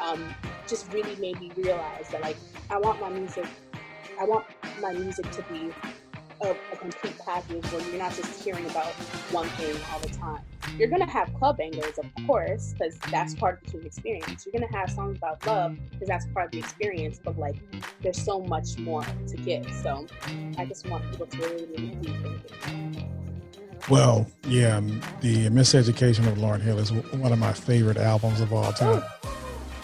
um, 0.00 0.34
just 0.68 0.92
really 0.92 1.16
made 1.16 1.40
me 1.40 1.50
realize 1.56 2.08
that 2.10 2.22
like 2.22 2.36
I 2.70 2.78
want 2.78 3.00
my 3.00 3.10
music, 3.10 3.46
I 4.20 4.24
want 4.24 4.46
my 4.80 4.92
music 4.92 5.30
to 5.32 5.42
be 5.42 5.70
a, 6.42 6.50
a, 6.50 6.76
complete 6.76 7.18
package 7.18 7.64
where 7.66 7.82
you're 7.88 7.98
not 7.98 8.14
just 8.14 8.42
hearing 8.42 8.66
about 8.66 8.92
one 9.32 9.48
thing 9.50 9.76
all 9.92 10.00
the 10.00 10.08
time. 10.08 10.40
You're 10.78 10.88
gonna 10.88 11.10
have 11.10 11.32
club 11.34 11.58
bangers, 11.58 11.98
of 11.98 12.06
course, 12.26 12.72
because 12.72 12.98
that's 13.10 13.34
part 13.34 13.58
of 13.58 13.64
the 13.64 13.70
human 13.70 13.86
experience. 13.86 14.46
You're 14.46 14.58
gonna 14.58 14.76
have 14.76 14.90
songs 14.90 15.18
about 15.18 15.46
love 15.46 15.76
because 15.90 16.08
that's 16.08 16.26
part 16.26 16.46
of 16.46 16.52
the 16.52 16.58
experience. 16.58 17.20
But 17.22 17.38
like, 17.38 17.56
there's 18.00 18.20
so 18.20 18.40
much 18.40 18.78
more 18.78 19.02
to 19.02 19.36
give. 19.36 19.70
So 19.82 20.06
I 20.56 20.64
just 20.64 20.88
want 20.88 21.08
people 21.10 21.26
to 21.26 21.38
really, 21.38 21.66
really 21.66 21.94
thinking. 22.02 23.08
Well, 23.90 24.26
yeah, 24.46 24.80
the 25.20 25.50
Miseducation 25.50 26.26
of 26.28 26.38
Lauryn 26.38 26.60
Hill 26.60 26.78
is 26.78 26.92
one 26.92 27.32
of 27.32 27.38
my 27.38 27.52
favorite 27.52 27.96
albums 27.96 28.40
of 28.40 28.52
all 28.52 28.72
time. 28.72 29.02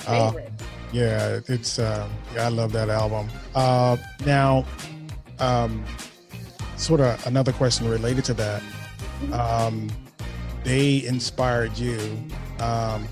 Uh, 0.06 0.30
favorite. 0.30 0.52
Uh, 0.58 0.64
yeah, 0.92 1.40
it's 1.48 1.78
uh, 1.78 2.08
yeah, 2.34 2.46
I 2.46 2.48
love 2.48 2.72
that 2.72 2.88
album. 2.88 3.28
Uh, 3.54 3.96
now, 4.24 4.64
um, 5.38 5.84
sort 6.76 7.00
of 7.00 7.26
another 7.26 7.52
question 7.52 7.88
related 7.88 8.24
to 8.26 8.34
that. 8.34 8.62
Um, 9.32 9.90
they 10.68 11.04
inspired 11.06 11.76
you. 11.78 11.98
Um, 12.60 13.08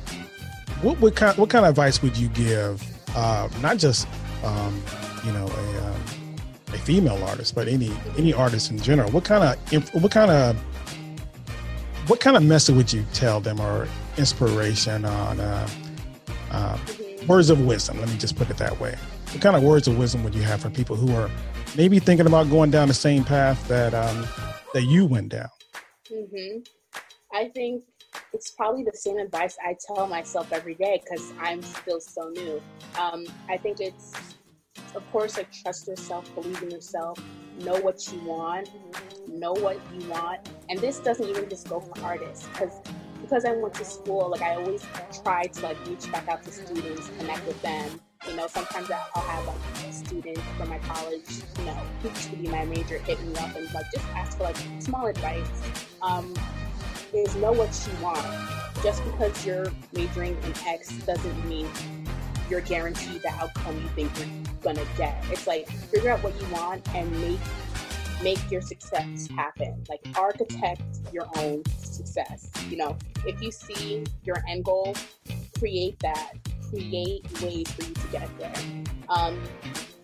what, 0.82 1.00
what 1.00 1.16
kind 1.16 1.36
what 1.38 1.48
kind 1.48 1.64
of 1.64 1.70
advice 1.70 2.02
would 2.02 2.16
you 2.16 2.28
give? 2.28 2.84
Uh, 3.16 3.48
not 3.62 3.78
just 3.78 4.06
um, 4.44 4.82
you 5.24 5.32
know 5.32 5.46
a, 5.46 5.86
um, 5.86 6.00
a 6.68 6.78
female 6.78 7.22
artist, 7.24 7.54
but 7.54 7.66
any 7.66 7.90
any 8.18 8.34
artist 8.34 8.70
in 8.70 8.78
general. 8.78 9.10
What 9.10 9.24
kind 9.24 9.42
of 9.42 9.94
what 9.94 10.12
kind 10.12 10.30
of 10.30 10.56
what 12.08 12.20
kind 12.20 12.36
of 12.36 12.42
message 12.42 12.76
would 12.76 12.92
you 12.92 13.04
tell 13.14 13.40
them 13.40 13.58
or 13.58 13.88
inspiration 14.18 15.06
on 15.06 15.40
uh, 15.40 15.68
uh, 16.50 16.78
words 17.26 17.48
of 17.48 17.64
wisdom? 17.64 17.98
Let 17.98 18.10
me 18.10 18.18
just 18.18 18.36
put 18.36 18.50
it 18.50 18.58
that 18.58 18.78
way. 18.78 18.96
What 19.32 19.40
kind 19.40 19.56
of 19.56 19.62
words 19.62 19.88
of 19.88 19.98
wisdom 19.98 20.22
would 20.24 20.34
you 20.34 20.42
have 20.42 20.60
for 20.60 20.70
people 20.70 20.94
who 20.94 21.14
are 21.16 21.30
maybe 21.74 21.98
thinking 22.00 22.26
about 22.26 22.50
going 22.50 22.70
down 22.70 22.88
the 22.88 22.94
same 22.94 23.24
path 23.24 23.66
that 23.68 23.94
um, 23.94 24.26
that 24.74 24.82
you 24.82 25.06
went 25.06 25.30
down? 25.30 25.48
Mm-hmm. 26.12 26.58
I 27.36 27.48
think 27.48 27.84
it's 28.32 28.50
probably 28.50 28.82
the 28.82 28.96
same 28.96 29.18
advice 29.18 29.58
I 29.62 29.76
tell 29.86 30.06
myself 30.06 30.54
every 30.54 30.74
day 30.74 31.02
because 31.04 31.34
I'm 31.38 31.60
still 31.60 32.00
so 32.00 32.30
new. 32.30 32.62
Um, 32.98 33.26
I 33.46 33.58
think 33.58 33.78
it's, 33.78 34.14
of 34.94 35.02
course, 35.12 35.36
like 35.36 35.52
trust 35.52 35.86
yourself, 35.86 36.34
believe 36.34 36.62
in 36.62 36.70
yourself, 36.70 37.22
know 37.60 37.78
what 37.80 38.10
you 38.10 38.20
want, 38.20 38.70
know 39.28 39.52
what 39.52 39.78
you 39.94 40.08
want, 40.08 40.48
and 40.70 40.78
this 40.78 40.98
doesn't 40.98 41.28
even 41.28 41.46
just 41.50 41.68
go 41.68 41.78
for 41.78 42.02
artists 42.02 42.48
because 42.48 42.80
because 43.20 43.44
I 43.44 43.52
went 43.52 43.74
to 43.74 43.84
school, 43.84 44.30
like 44.30 44.40
I 44.40 44.54
always 44.54 44.86
try 45.22 45.42
to 45.44 45.60
like 45.60 45.86
reach 45.86 46.10
back 46.10 46.28
out 46.28 46.42
to 46.44 46.50
students, 46.50 47.10
connect 47.18 47.46
with 47.46 47.60
them, 47.60 48.00
you 48.26 48.36
know, 48.36 48.46
sometimes 48.46 48.90
I'll 48.90 49.22
have 49.22 49.46
like 49.46 49.56
a 49.86 49.92
student 49.92 50.38
from 50.56 50.70
my 50.70 50.78
college, 50.78 51.28
you 51.58 51.64
know, 51.66 51.74
who 52.00 52.08
used 52.08 52.30
to 52.30 52.36
be 52.36 52.48
my 52.48 52.64
major, 52.64 52.98
hit 52.98 53.20
me 53.22 53.34
up 53.36 53.54
and 53.56 53.72
like 53.74 53.86
just 53.92 54.06
ask 54.14 54.38
for 54.38 54.44
like 54.44 54.56
small 54.78 55.06
advice. 55.06 55.48
Um, 56.00 56.34
is 57.14 57.34
know 57.36 57.52
what 57.52 57.88
you 57.88 58.04
want. 58.04 58.24
Just 58.82 59.04
because 59.04 59.46
you're 59.46 59.66
majoring 59.92 60.36
in 60.44 60.52
X 60.66 60.92
doesn't 61.04 61.48
mean 61.48 61.68
you're 62.48 62.60
guaranteed 62.60 63.22
the 63.22 63.30
outcome 63.30 63.76
you 63.76 63.88
think 63.88 64.18
you're 64.18 64.28
gonna 64.62 64.86
get. 64.96 65.22
It's 65.30 65.46
like 65.46 65.68
figure 65.68 66.10
out 66.10 66.22
what 66.22 66.40
you 66.40 66.46
want 66.48 66.86
and 66.94 67.10
make 67.20 67.40
make 68.22 68.50
your 68.50 68.62
success 68.62 69.28
happen. 69.36 69.84
Like 69.88 70.00
architect 70.18 70.82
your 71.12 71.26
own 71.36 71.62
success. 71.78 72.50
You 72.68 72.76
know, 72.76 72.98
if 73.26 73.42
you 73.42 73.50
see 73.50 74.04
your 74.24 74.42
end 74.48 74.64
goal, 74.64 74.94
create 75.58 75.98
that 76.00 76.34
create 76.68 77.24
ways 77.42 77.70
for 77.72 77.84
you 77.84 77.94
to 77.94 78.06
get 78.08 78.38
there. 78.38 78.54
Um, 79.08 79.40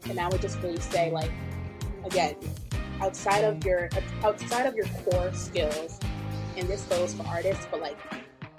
and 0.09 0.19
I 0.19 0.29
would 0.29 0.41
just 0.41 0.61
really 0.63 0.81
say, 0.81 1.11
like, 1.11 1.31
again, 2.05 2.37
outside 3.01 3.45
of 3.45 3.65
your 3.65 3.89
outside 4.25 4.67
of 4.67 4.75
your 4.75 4.87
core 5.05 5.33
skills, 5.33 5.99
and 6.57 6.69
this 6.69 6.83
goes 6.83 7.15
for 7.15 7.27
artists, 7.27 7.67
but 7.71 7.81
like 7.81 7.97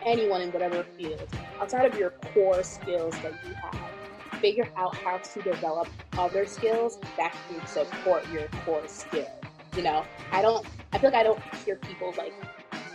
anyone 0.05 0.41
in 0.41 0.51
whatever 0.51 0.83
field, 0.97 1.27
outside 1.59 1.85
of 1.85 1.97
your 1.97 2.11
core 2.33 2.63
skills 2.63 3.13
that 3.21 3.33
you 3.47 3.53
have, 3.53 4.39
figure 4.41 4.69
out 4.75 4.95
how 4.95 5.17
to 5.17 5.41
develop 5.41 5.87
other 6.17 6.45
skills 6.45 6.99
that 7.17 7.33
can 7.47 7.65
support 7.65 8.27
your 8.29 8.47
core 8.65 8.87
skill. 8.87 9.29
You 9.75 9.83
know, 9.83 10.03
I 10.31 10.41
don't. 10.41 10.65
I 10.91 10.99
feel 10.99 11.09
like 11.09 11.19
I 11.19 11.23
don't 11.23 11.41
hear 11.65 11.77
people 11.77 12.13
like 12.17 12.33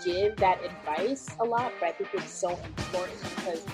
give 0.04 0.36
that 0.36 0.64
advice 0.64 1.26
a 1.40 1.44
lot, 1.44 1.72
but 1.80 1.88
I 1.88 1.92
think 1.92 2.10
it's 2.14 2.32
so 2.32 2.50
important 2.50 3.18
because 3.34 3.64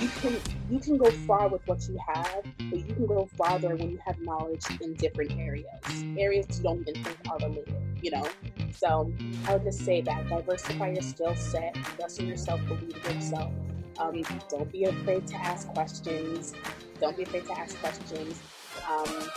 you 0.00 0.08
can 0.20 0.36
you 0.70 0.78
can 0.78 0.98
go 0.98 1.10
far 1.10 1.48
with 1.48 1.66
what 1.66 1.88
you 1.88 1.98
have, 2.06 2.42
but 2.70 2.78
you 2.78 2.94
can 2.94 3.06
go 3.06 3.28
farther 3.36 3.74
when 3.76 3.90
you 3.90 3.98
have 4.04 4.20
knowledge 4.20 4.64
in 4.80 4.94
different 4.94 5.32
areas, 5.38 6.04
areas 6.18 6.46
you 6.58 6.62
don't 6.62 6.80
even 6.88 7.02
think 7.02 7.16
are 7.30 7.38
related. 7.38 7.74
You 8.02 8.10
know, 8.10 8.26
so 8.72 9.12
I 9.46 9.54
would 9.54 9.64
just 9.64 9.84
say 9.84 10.00
that 10.02 10.28
diversify 10.28 10.90
your 10.90 11.02
skill 11.02 11.34
set, 11.34 11.74
trust 11.74 12.20
in 12.20 12.28
yourself, 12.28 12.60
believe 12.66 12.96
in 13.06 13.14
yourself. 13.14 13.52
Um, 13.98 14.22
don't 14.50 14.70
be 14.70 14.84
afraid 14.84 15.26
to 15.28 15.36
ask 15.36 15.68
questions. 15.68 16.52
Don't 17.00 17.16
be 17.16 17.22
afraid 17.22 17.46
to 17.46 17.58
ask 17.58 17.78
questions. 17.80 18.40
Um, 18.88 19.30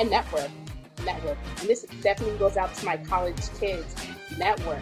and 0.00 0.10
network, 0.10 0.50
network. 1.04 1.36
And 1.60 1.68
this 1.68 1.84
definitely 2.00 2.38
goes 2.38 2.56
out 2.56 2.74
to 2.74 2.86
my 2.86 2.96
college 2.96 3.36
kids. 3.58 3.94
Network 4.38 4.80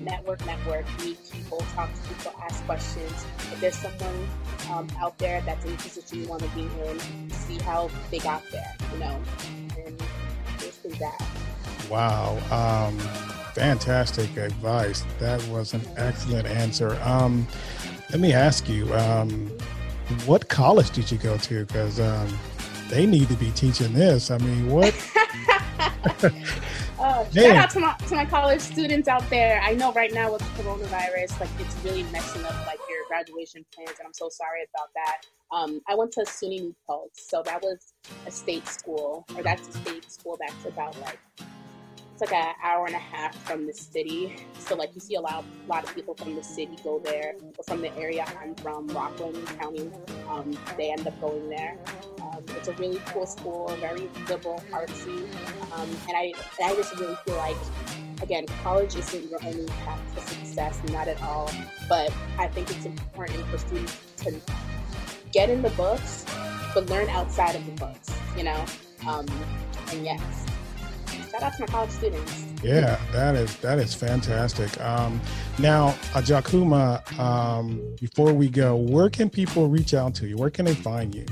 network, 0.00 0.44
network, 0.46 0.86
meet 1.04 1.18
people, 1.30 1.58
talk 1.74 1.92
to 1.94 2.00
people, 2.08 2.32
ask 2.42 2.64
questions. 2.64 3.26
If 3.52 3.60
there's 3.60 3.76
someone 3.76 4.28
um, 4.70 4.88
out 4.98 5.18
there 5.18 5.40
that's 5.42 5.64
in 5.64 5.72
the 5.72 5.76
position 5.76 6.22
you 6.22 6.28
want 6.28 6.42
to 6.42 6.48
be 6.48 6.62
in, 6.62 7.30
see 7.30 7.58
how 7.58 7.90
they 8.10 8.18
got 8.18 8.42
there, 8.50 8.74
you 8.92 8.98
know, 8.98 9.20
and 9.84 10.02
basically 10.58 10.92
that. 10.98 11.22
Wow. 11.90 12.38
Um, 12.50 12.98
Fantastic 13.54 14.36
advice. 14.36 15.04
That 15.18 15.42
was 15.48 15.74
an 15.74 15.82
excellent 15.96 16.46
answer. 16.46 16.98
Um, 17.02 17.46
let 18.10 18.20
me 18.20 18.32
ask 18.32 18.68
you, 18.68 18.92
um, 18.94 19.48
what 20.24 20.48
college 20.48 20.90
did 20.90 21.10
you 21.10 21.18
go 21.18 21.36
to? 21.36 21.64
Because 21.64 21.98
um, 21.98 22.38
they 22.88 23.06
need 23.06 23.28
to 23.28 23.34
be 23.34 23.50
teaching 23.50 23.92
this. 23.92 24.30
I 24.30 24.38
mean, 24.38 24.70
what? 24.70 24.94
Oh, 27.02 27.26
shout 27.32 27.56
out 27.56 27.70
to 27.70 27.80
my 27.80 27.94
to 28.08 28.14
my 28.14 28.26
college 28.26 28.60
students 28.60 29.08
out 29.08 29.28
there. 29.30 29.58
I 29.62 29.72
know 29.72 29.90
right 29.92 30.12
now 30.12 30.30
with 30.32 30.42
coronavirus, 30.58 31.40
like 31.40 31.48
it's 31.58 31.74
really 31.82 32.02
messing 32.04 32.44
up 32.44 32.66
like 32.66 32.78
your 32.90 33.06
graduation 33.08 33.64
plans, 33.74 33.98
and 33.98 34.06
I'm 34.06 34.12
so 34.12 34.28
sorry 34.28 34.60
about 34.74 34.88
that. 34.94 35.22
Um, 35.50 35.80
I 35.88 35.94
went 35.94 36.12
to 36.12 36.20
SUNY 36.20 36.60
New 36.60 36.76
Paltz, 36.86 37.26
so 37.30 37.42
that 37.46 37.62
was 37.62 37.94
a 38.26 38.30
state 38.30 38.68
school, 38.68 39.24
or 39.34 39.42
that's 39.42 39.66
a 39.68 39.72
state 39.72 40.12
school 40.12 40.38
that's 40.38 40.66
about 40.66 41.00
like 41.00 41.18
it's 42.20 42.30
like 42.30 42.38
an 42.38 42.54
hour 42.62 42.86
and 42.86 42.94
a 42.94 42.98
half 42.98 43.34
from 43.46 43.66
the 43.66 43.72
city. 43.72 44.36
So 44.58 44.74
like 44.74 44.94
you 44.94 45.00
see 45.00 45.14
a 45.14 45.20
lot, 45.20 45.44
a 45.64 45.68
lot 45.68 45.84
of 45.84 45.94
people 45.94 46.14
from 46.14 46.34
the 46.34 46.42
city 46.42 46.76
go 46.84 46.98
there, 46.98 47.34
or 47.56 47.64
from 47.64 47.80
the 47.80 47.96
area 47.96 48.26
I'm 48.40 48.54
from, 48.56 48.88
Rockland 48.88 49.46
County. 49.58 49.90
Um, 50.28 50.56
they 50.76 50.92
end 50.92 51.06
up 51.06 51.18
going 51.20 51.48
there. 51.48 51.78
Um, 52.20 52.44
it's 52.56 52.68
a 52.68 52.72
really 52.74 53.00
cool 53.06 53.26
school, 53.26 53.68
very 53.80 54.08
liberal, 54.28 54.62
artsy, 54.70 55.18
um, 55.72 55.88
and 56.08 56.16
I, 56.16 56.32
and 56.60 56.70
I 56.70 56.74
just 56.74 56.94
really 56.96 57.16
feel 57.24 57.36
like, 57.36 57.56
again, 58.22 58.46
college 58.62 58.96
isn't 58.96 59.30
your 59.30 59.40
only 59.44 59.66
path 59.66 60.00
to 60.14 60.20
success, 60.34 60.80
not 60.90 61.08
at 61.08 61.22
all. 61.22 61.50
But 61.88 62.12
I 62.38 62.48
think 62.48 62.70
it's 62.70 62.84
important 62.84 63.46
for 63.46 63.58
students 63.58 63.98
to 64.18 64.38
get 65.32 65.48
in 65.48 65.62
the 65.62 65.70
books, 65.70 66.26
but 66.74 66.86
learn 66.90 67.08
outside 67.08 67.54
of 67.54 67.64
the 67.64 67.72
books. 67.72 68.10
You 68.36 68.44
know, 68.44 68.64
um, 69.08 69.26
and 69.90 70.04
yes, 70.04 70.49
shout 71.40 71.52
out 71.52 71.56
to 71.56 71.60
my 71.62 71.66
college 71.66 71.90
students. 71.90 72.44
Yeah, 72.62 73.00
that 73.12 73.34
is 73.34 73.56
that 73.58 73.78
is 73.78 73.94
fantastic. 73.94 74.78
Um, 74.80 75.20
now, 75.58 75.90
Agyakomah, 76.12 77.18
um, 77.18 77.82
before 78.00 78.32
we 78.32 78.48
go, 78.48 78.76
where 78.76 79.08
can 79.08 79.30
people 79.30 79.68
reach 79.68 79.94
out 79.94 80.14
to 80.16 80.26
you? 80.26 80.36
Where 80.36 80.50
can 80.50 80.66
they 80.66 80.74
find 80.74 81.14
you? 81.14 81.24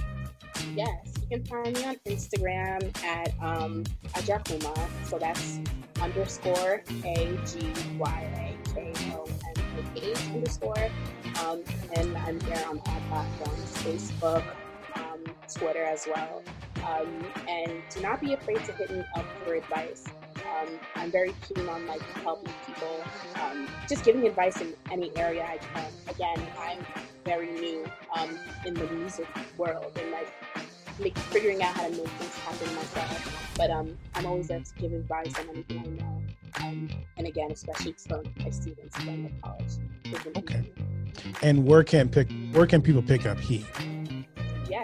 Yes, 0.75 1.15
you 1.21 1.39
can 1.39 1.45
find 1.45 1.77
me 1.77 1.85
on 1.85 1.97
Instagram 2.07 3.05
at 3.05 3.35
um, 3.43 3.85
Agyakomah. 4.15 4.89
So 5.05 5.19
that's 5.19 5.61
underscore 6.01 6.83
A 7.05 7.39
G 7.47 7.73
Y 7.99 8.57
A 8.67 8.71
K 8.75 8.93
O 9.13 9.27
M 9.27 9.85
A 9.97 10.11
H 10.11 10.19
underscore. 10.33 10.89
Um, 11.45 11.63
and 11.95 12.17
I'm 12.19 12.39
there 12.41 12.67
on 12.69 12.81
all 12.87 13.01
platforms 13.09 13.77
Facebook, 13.79 14.45
um, 14.95 15.25
Twitter 15.53 15.85
as 15.85 16.07
well. 16.07 16.43
Um, 16.85 17.25
and 17.49 17.83
do 17.91 18.01
not 18.01 18.21
be 18.21 18.35
afraid 18.35 18.65
to 18.65 18.73
hit 18.73 18.91
me 18.91 19.05
up 19.17 19.25
for 19.45 19.55
advice. 19.55 20.05
Um, 20.37 20.69
I'm 20.95 21.11
very 21.11 21.35
keen 21.43 21.69
on 21.69 21.87
like 21.87 22.03
helping 22.23 22.53
people, 22.67 23.03
um, 23.43 23.69
just 23.89 24.05
giving 24.05 24.27
advice 24.27 24.61
in 24.61 24.75
any 24.91 25.17
area 25.17 25.45
I 25.45 25.59
can. 25.59 25.93
Again, 26.09 26.47
I'm 26.59 26.79
very 27.25 27.51
new 27.53 27.85
um, 28.17 28.39
in 28.65 28.75
the 28.75 28.87
music 28.89 29.27
world 29.57 29.93
and 30.01 30.11
like 30.11 30.29
figuring 31.31 31.63
out 31.63 31.75
how 31.77 31.85
to 31.85 31.91
make 31.91 32.09
things 32.09 32.37
happen 32.39 32.75
myself. 32.75 33.55
But 33.57 33.71
um, 33.71 33.97
I'm 34.15 34.27
always 34.27 34.49
there 34.49 34.61
to 34.61 34.75
give 34.75 34.93
advice 34.93 35.39
on 35.39 35.49
anything 35.51 35.79
I 35.79 36.03
know. 36.03 36.23
Um, 36.61 36.89
and 37.17 37.27
again, 37.27 37.51
especially 37.51 37.93
to 37.93 38.23
my 38.41 38.51
students 38.51 38.99
going 39.05 39.29
to 39.29 39.49
college. 39.49 40.37
Okay. 40.37 40.73
And 41.43 41.67
where 41.67 41.85
can 41.85 42.09
pick 42.09 42.29
where 42.53 42.67
can 42.67 42.83
people 42.83 43.03
pick 43.03 43.27
up 43.27 43.39
He? 43.39 43.65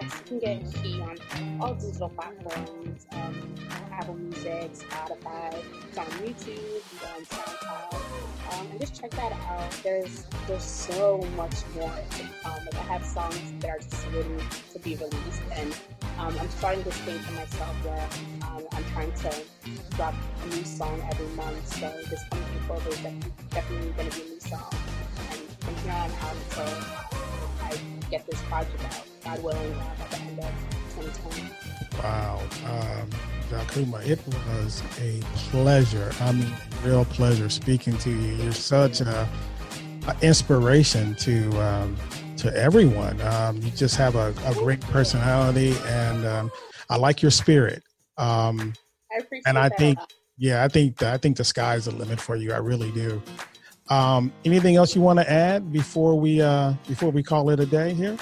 You 0.05 0.11
can 0.27 0.39
get 0.39 0.77
He 0.77 1.01
on 1.01 1.19
all 1.61 1.75
digital 1.75 2.09
platforms, 2.11 3.07
um, 3.13 3.55
Apple 3.93 4.15
Music, 4.15 4.73
Spotify, 4.73 5.55
it's 5.89 5.99
on 5.99 6.07
YouTube, 6.07 6.83
on 7.17 7.25
SoundCloud, 7.25 8.61
um, 8.61 8.71
and 8.71 8.81
just 8.81 9.01
check 9.01 9.11
that 9.13 9.33
out. 9.33 9.71
There's 9.83 10.27
there's 10.47 10.63
so 10.63 11.19
much 11.37 11.55
more 11.75 11.91
to 11.91 12.23
come. 12.43 12.65
Like 12.65 12.75
I 12.75 12.83
have 12.93 13.05
songs 13.05 13.41
that 13.61 13.71
are 13.71 13.79
just 13.79 14.07
waiting 14.13 14.43
to 14.73 14.79
be 14.81 14.97
released, 14.97 15.43
and 15.53 15.75
um, 16.19 16.37
I'm 16.39 16.51
starting 16.51 16.83
this 16.83 16.97
thing 16.99 17.19
for 17.21 17.33
myself 17.33 17.85
where 17.85 18.09
um, 18.51 18.65
I'm 18.73 18.85
trying 18.93 19.13
to 19.13 19.35
drop 19.97 20.15
a 20.43 20.47
new 20.49 20.65
song 20.65 21.03
every 21.11 21.29
month. 21.29 21.67
So 21.69 21.91
this 22.11 22.23
coming 22.31 22.45
October 22.69 22.91
is 22.91 23.01
definitely 23.51 23.91
going 23.93 24.11
to 24.11 24.21
be 24.21 24.27
a 24.27 24.31
new 24.31 24.41
song, 24.41 24.71
and 25.31 25.41
from 25.61 25.75
here 25.77 25.93
on 25.93 26.11
out 26.11 26.37
until 26.51 27.14
get 28.11 28.27
this 28.27 28.41
project 28.43 28.83
out. 28.85 29.05
God 29.25 29.43
willing, 29.43 29.73
uh, 29.73 29.95
by 29.99 30.07
the 30.09 30.23
end 30.23 30.39
of 30.39 30.95
2020. 30.95 31.51
Wow. 32.03 32.43
Um, 32.67 33.11
it 34.07 34.21
was 34.27 34.83
a 35.01 35.21
pleasure. 35.51 36.11
I 36.21 36.33
mean, 36.33 36.53
real 36.83 37.05
pleasure 37.05 37.49
speaking 37.49 37.97
to 37.99 38.11
you. 38.11 38.35
You're 38.43 38.53
such 38.53 39.01
a, 39.01 39.29
a 40.09 40.17
inspiration 40.23 41.15
to 41.17 41.51
um, 41.63 41.97
to 42.39 42.55
everyone. 42.57 43.21
Um, 43.23 43.57
you 43.63 43.71
just 43.71 43.97
have 43.97 44.17
a, 44.17 44.35
a 44.45 44.55
great 44.55 44.81
personality, 44.81 45.75
and 45.87 46.27
um, 46.27 46.51
I 46.91 46.97
like 46.97 47.23
your 47.23 47.31
spirit. 47.31 47.83
Um, 48.19 48.75
I 49.13 49.19
appreciate 49.19 49.45
and 49.47 49.59
I 49.59 49.69
that. 49.69 49.79
think, 49.79 49.99
yeah, 50.37 50.65
I 50.65 50.69
think 50.69 51.03
I 51.03 51.17
think 51.17 51.37
the 51.37 51.45
sky's 51.45 51.85
the 51.85 51.93
limit 51.93 52.21
for 52.21 52.37
you. 52.37 52.53
I 52.53 52.59
really 52.59 52.91
do. 52.93 53.23
Um, 53.91 54.33
anything 54.45 54.77
else 54.77 54.95
you 54.95 55.03
want 55.03 55.19
to 55.19 55.31
add 55.31 55.73
before 55.73 56.19
we 56.19 56.41
uh, 56.41 56.73
before 56.89 57.11
we 57.11 57.23
call 57.23 57.51
it 57.51 57.61
a 57.61 57.67
day 57.67 57.93
here? 57.93 58.17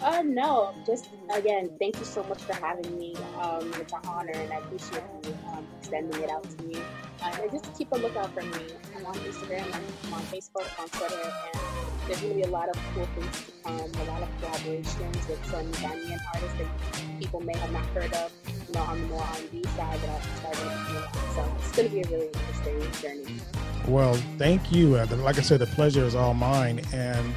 Uh, 0.00 0.22
no, 0.22 0.74
just 0.86 1.10
again, 1.32 1.70
thank 1.80 1.98
you 1.98 2.04
so 2.04 2.22
much 2.24 2.42
for 2.42 2.54
having 2.54 2.98
me. 2.98 3.14
Um, 3.40 3.72
it's 3.74 3.92
an 3.92 4.00
honor, 4.06 4.32
and 4.32 4.52
I 4.52 4.56
appreciate 4.56 5.02
you 5.24 5.36
um, 5.52 5.66
extending 5.78 6.22
it 6.22 6.30
out 6.30 6.44
to 6.44 6.62
me. 6.64 6.76
Uh, 7.20 7.36
and 7.42 7.50
just 7.50 7.76
keep 7.76 7.90
a 7.92 7.96
lookout 7.96 8.32
for 8.32 8.42
me. 8.42 8.66
I'm 8.96 9.06
on 9.06 9.14
Instagram, 9.14 9.64
I'm 9.74 10.14
on 10.14 10.22
Facebook, 10.22 10.68
I'm 10.78 10.84
on 10.84 10.88
Twitter, 10.90 11.20
and 11.22 11.60
there's 12.06 12.20
going 12.20 12.32
to 12.32 12.36
be 12.36 12.42
a 12.42 12.50
lot 12.50 12.68
of 12.68 12.76
cool 12.94 13.06
things 13.16 13.44
to 13.46 13.52
come. 13.64 13.74
A 13.76 14.10
lot 14.10 14.22
of 14.22 14.28
collaborations 14.40 15.28
with 15.28 15.44
some 15.46 15.66
Ghanaian 15.72 16.18
artists 16.34 16.58
that 16.58 17.20
people 17.20 17.40
may 17.40 17.56
have 17.56 17.72
not 17.72 17.84
heard 17.86 18.12
of. 18.14 18.32
Know, 18.74 18.80
on 18.80 19.00
the 19.00 19.06
more 19.06 19.22
R&B 19.22 19.64
side 19.64 19.98
that 20.00 20.10
I've 20.10 20.38
started. 20.38 21.34
So 21.34 21.52
it's 21.58 21.72
going 21.72 21.88
to 21.88 21.94
be 21.94 22.02
a 22.02 22.08
really 22.10 22.26
interesting 22.26 23.24
journey. 23.24 23.40
Well, 23.86 24.14
thank 24.36 24.70
you. 24.70 24.96
Uh, 24.96 25.06
like 25.16 25.38
I 25.38 25.40
said, 25.40 25.60
the 25.60 25.66
pleasure 25.66 26.04
is 26.04 26.14
all 26.14 26.34
mine, 26.34 26.82
and 26.92 27.34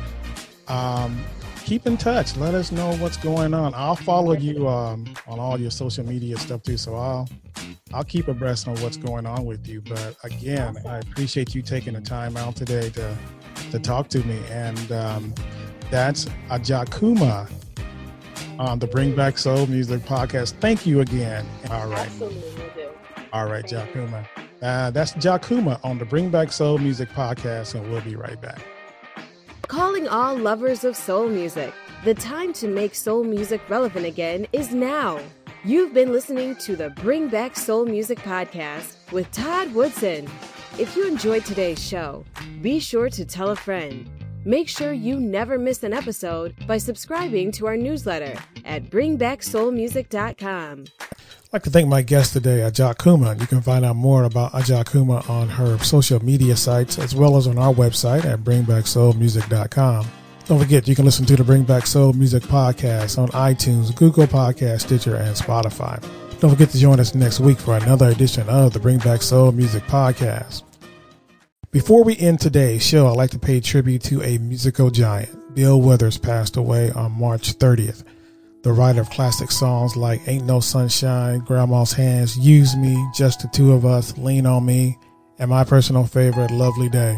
um, 0.68 1.24
keep 1.64 1.88
in 1.88 1.96
touch. 1.96 2.36
Let 2.36 2.54
us 2.54 2.74
know 2.74 2.96
what's 2.98 3.16
going 3.16 3.54
on. 3.54 3.74
I'll 3.76 3.96
follow 3.96 4.34
you 4.34 4.68
um, 4.68 5.06
on 5.26 5.40
all 5.40 5.58
your 5.58 5.72
social 5.72 6.06
media 6.06 6.38
stuff 6.38 6.64
too, 6.64 6.76
so 6.76 6.96
I'll 6.96 7.30
I'll 7.94 8.04
keep 8.04 8.28
abreast 8.28 8.68
on 8.68 8.76
what's 8.82 8.98
going 8.98 9.26
on 9.26 9.46
with 9.46 9.66
you. 9.68 9.82
But 9.82 10.18
again, 10.24 10.78
I 10.86 10.98
appreciate 10.98 11.56
you 11.56 11.62
taking 11.62 11.94
the 11.94 12.02
time 12.02 12.36
out 12.36 12.58
today 12.58 12.90
to 12.90 13.18
to 13.72 13.80
talk 13.80 14.10
to 14.10 14.20
me, 14.26 14.42
and 14.50 14.92
um, 14.92 15.34
that's 15.90 16.26
Agyakomah 16.50 17.50
on 18.62 18.78
the 18.80 18.88
Bring 18.88 19.16
Back 19.16 19.38
Soul 19.38 19.66
Music 19.68 20.02
podcast. 20.02 20.54
Thank 20.60 20.86
you 20.86 21.02
again. 21.02 21.46
All 21.72 21.88
right. 21.88 22.06
Absolutely. 22.06 22.86
All 23.34 23.50
right, 23.50 23.66
Jakuma. 23.66 24.26
Uh, 24.62 24.92
that's 24.92 25.14
Jakuma 25.14 25.80
on 25.84 25.98
the 25.98 26.06
Bring 26.06 26.30
Back 26.30 26.52
Soul 26.52 26.78
Music 26.78 27.10
podcast, 27.10 27.74
and 27.74 27.92
we'll 27.92 28.02
be 28.02 28.16
right 28.16 28.40
back. 28.40 28.62
Calling 29.68 30.08
all 30.08 30.38
lovers 30.38 30.84
of 30.84 30.96
soul 30.96 31.28
music. 31.28 31.74
The 32.04 32.14
time 32.14 32.54
to 32.54 32.68
make 32.68 32.94
soul 32.94 33.24
music 33.24 33.62
relevant 33.70 34.06
again 34.06 34.46
is 34.54 34.74
now. 34.74 35.20
You've 35.64 35.94
been 35.94 36.12
listening 36.12 36.56
to 36.58 36.76
the 36.76 36.90
Bring 36.92 37.30
Back 37.30 37.56
Soul 37.56 37.86
Music 37.86 38.20
podcast 38.20 38.96
with 39.12 39.32
Todd 39.32 39.74
Woodson. 39.74 40.28
If 40.78 40.96
you 40.96 41.08
enjoyed 41.08 41.46
today's 41.46 41.84
show, 41.84 42.26
be 42.62 42.80
sure 42.80 43.10
to 43.10 43.26
tell 43.26 43.50
a 43.50 43.56
friend. 43.56 44.10
Make 44.44 44.70
sure 44.70 44.92
you 44.92 45.20
never 45.20 45.60
miss 45.60 45.84
an 45.84 45.94
episode 45.94 46.56
by 46.66 46.80
subscribing 46.80 47.52
to 47.54 47.68
our 47.68 47.78
newsletter 47.78 48.36
at 48.66 48.90
bringbacksoulmusic.com. 48.90 50.86
I'd 51.00 51.54
like 51.54 51.64
to 51.64 51.70
thank 51.70 51.88
my 51.88 52.02
guest 52.02 52.34
today, 52.34 52.60
Agyakomah. 52.60 53.40
You 53.40 53.46
can 53.46 53.62
find 53.62 53.86
out 53.86 53.98
more 53.98 54.24
about 54.24 54.54
Agyakomah 54.54 55.30
on 55.30 55.48
her 55.50 55.78
social 55.80 56.24
media 56.24 56.56
sites 56.56 56.98
as 56.98 57.14
well 57.14 57.38
as 57.38 57.46
on 57.46 57.60
our 57.60 57.72
website 57.74 58.26
at 58.26 58.40
bringbacksoulmusic.com. 58.40 60.08
Don't 60.48 60.60
forget, 60.60 60.88
you 60.88 60.96
can 60.96 61.06
listen 61.06 61.26
to 61.28 61.36
the 61.36 61.44
Bring 61.44 61.62
Back 61.64 61.86
Soul 61.86 62.14
Music 62.14 62.42
podcast 62.44 63.20
on 63.20 63.30
iTunes, 63.30 63.96
Google 63.96 64.26
Podcast, 64.26 64.82
Stitcher, 64.82 65.18
and 65.18 65.36
Spotify. 65.36 66.04
Don't 66.40 66.50
forget 66.50 66.72
to 66.72 66.80
join 66.80 67.00
us 67.00 67.14
next 67.14 67.40
week 67.40 67.60
for 67.60 67.78
another 67.78 68.10
edition 68.10 68.50
of 68.50 68.74
the 68.74 68.80
Bring 68.80 68.98
Back 68.98 69.22
Soul 69.22 69.52
Music 69.52 69.84
podcast. 69.84 70.64
Before 71.72 72.04
we 72.04 72.18
end 72.18 72.42
today's 72.42 72.86
show, 72.86 73.08
I'd 73.08 73.16
like 73.16 73.30
to 73.30 73.40
pay 73.40 73.62
tribute 73.62 74.04
to 74.04 74.22
a 74.24 74.38
musical 74.40 74.90
giant. 74.90 75.56
Bill 75.56 75.80
Withers 75.80 76.18
passed 76.18 76.58
away 76.58 76.92
on 76.92 77.18
March 77.18 77.58
30th. 77.58 78.04
The 78.64 78.74
writer 78.74 79.00
of 79.00 79.10
classic 79.10 79.52
songs 79.52 79.96
like 79.96 80.20
Ain't 80.28 80.46
No 80.46 80.60
Sunshine, 80.60 81.40
Grandma's 81.40 81.94
Hands, 81.94 82.38
Use 82.38 82.76
Me, 82.76 83.02
Just 83.16 83.40
the 83.40 83.48
Two 83.48 83.72
of 83.72 83.86
Us, 83.86 84.18
Lean 84.18 84.46
on 84.46 84.66
Me, 84.66 84.98
and 85.40 85.50
my 85.50 85.64
personal 85.64 86.06
favorite, 86.06 86.52
Lovely 86.52 86.90
Day. 86.90 87.18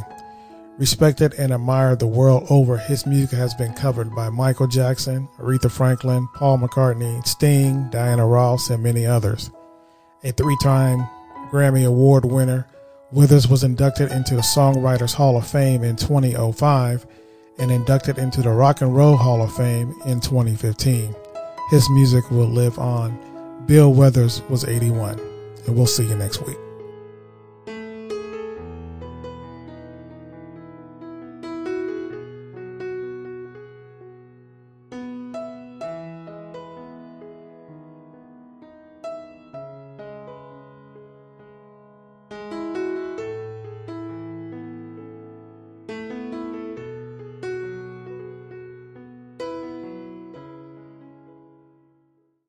Respected 0.78 1.34
and 1.40 1.52
admired 1.52 1.98
the 1.98 2.06
world 2.06 2.46
over, 2.52 2.78
his 2.78 3.08
music 3.08 3.36
has 3.36 3.56
been 3.56 3.74
covered 3.74 4.14
by 4.14 4.30
Michael 4.30 4.68
Jackson, 4.68 5.28
Aretha 5.40 5.72
Franklin, 5.72 6.28
Paul 6.36 6.60
McCartney, 6.60 7.26
Sting, 7.26 7.90
Diana 7.90 8.28
Ross, 8.28 8.70
and 8.70 8.84
many 8.84 9.04
others. 9.04 9.50
A 10.24 10.32
three 10.32 10.58
time 10.62 11.10
Grammy 11.50 11.88
Award 11.88 12.26
winner, 12.26 12.68
Withers 13.14 13.48
was 13.48 13.64
inducted 13.64 14.12
into 14.12 14.36
the 14.36 14.42
Songwriters 14.42 15.14
Hall 15.14 15.38
of 15.38 15.46
Fame 15.46 15.84
in 15.84 15.96
2005 15.96 17.06
and 17.60 17.72
inducted 17.72 18.18
into 18.18 18.42
the 18.42 18.50
Rock 18.50 18.82
and 18.82 18.96
Roll 18.96 19.16
Hall 19.16 19.44
of 19.44 19.56
Fame 19.56 19.94
in 20.08 20.20
2015. 20.20 21.16
His 21.70 21.88
music 21.92 22.32
will 22.32 22.48
live 22.48 22.80
on. 22.80 23.16
Bill 23.68 23.94
Withers 23.94 24.42
was 24.50 24.66
81, 24.66 25.20
and 25.68 25.76
we'll 25.76 25.86
see 25.86 26.08
you 26.08 26.16
next 26.16 26.42
week. 26.48 26.58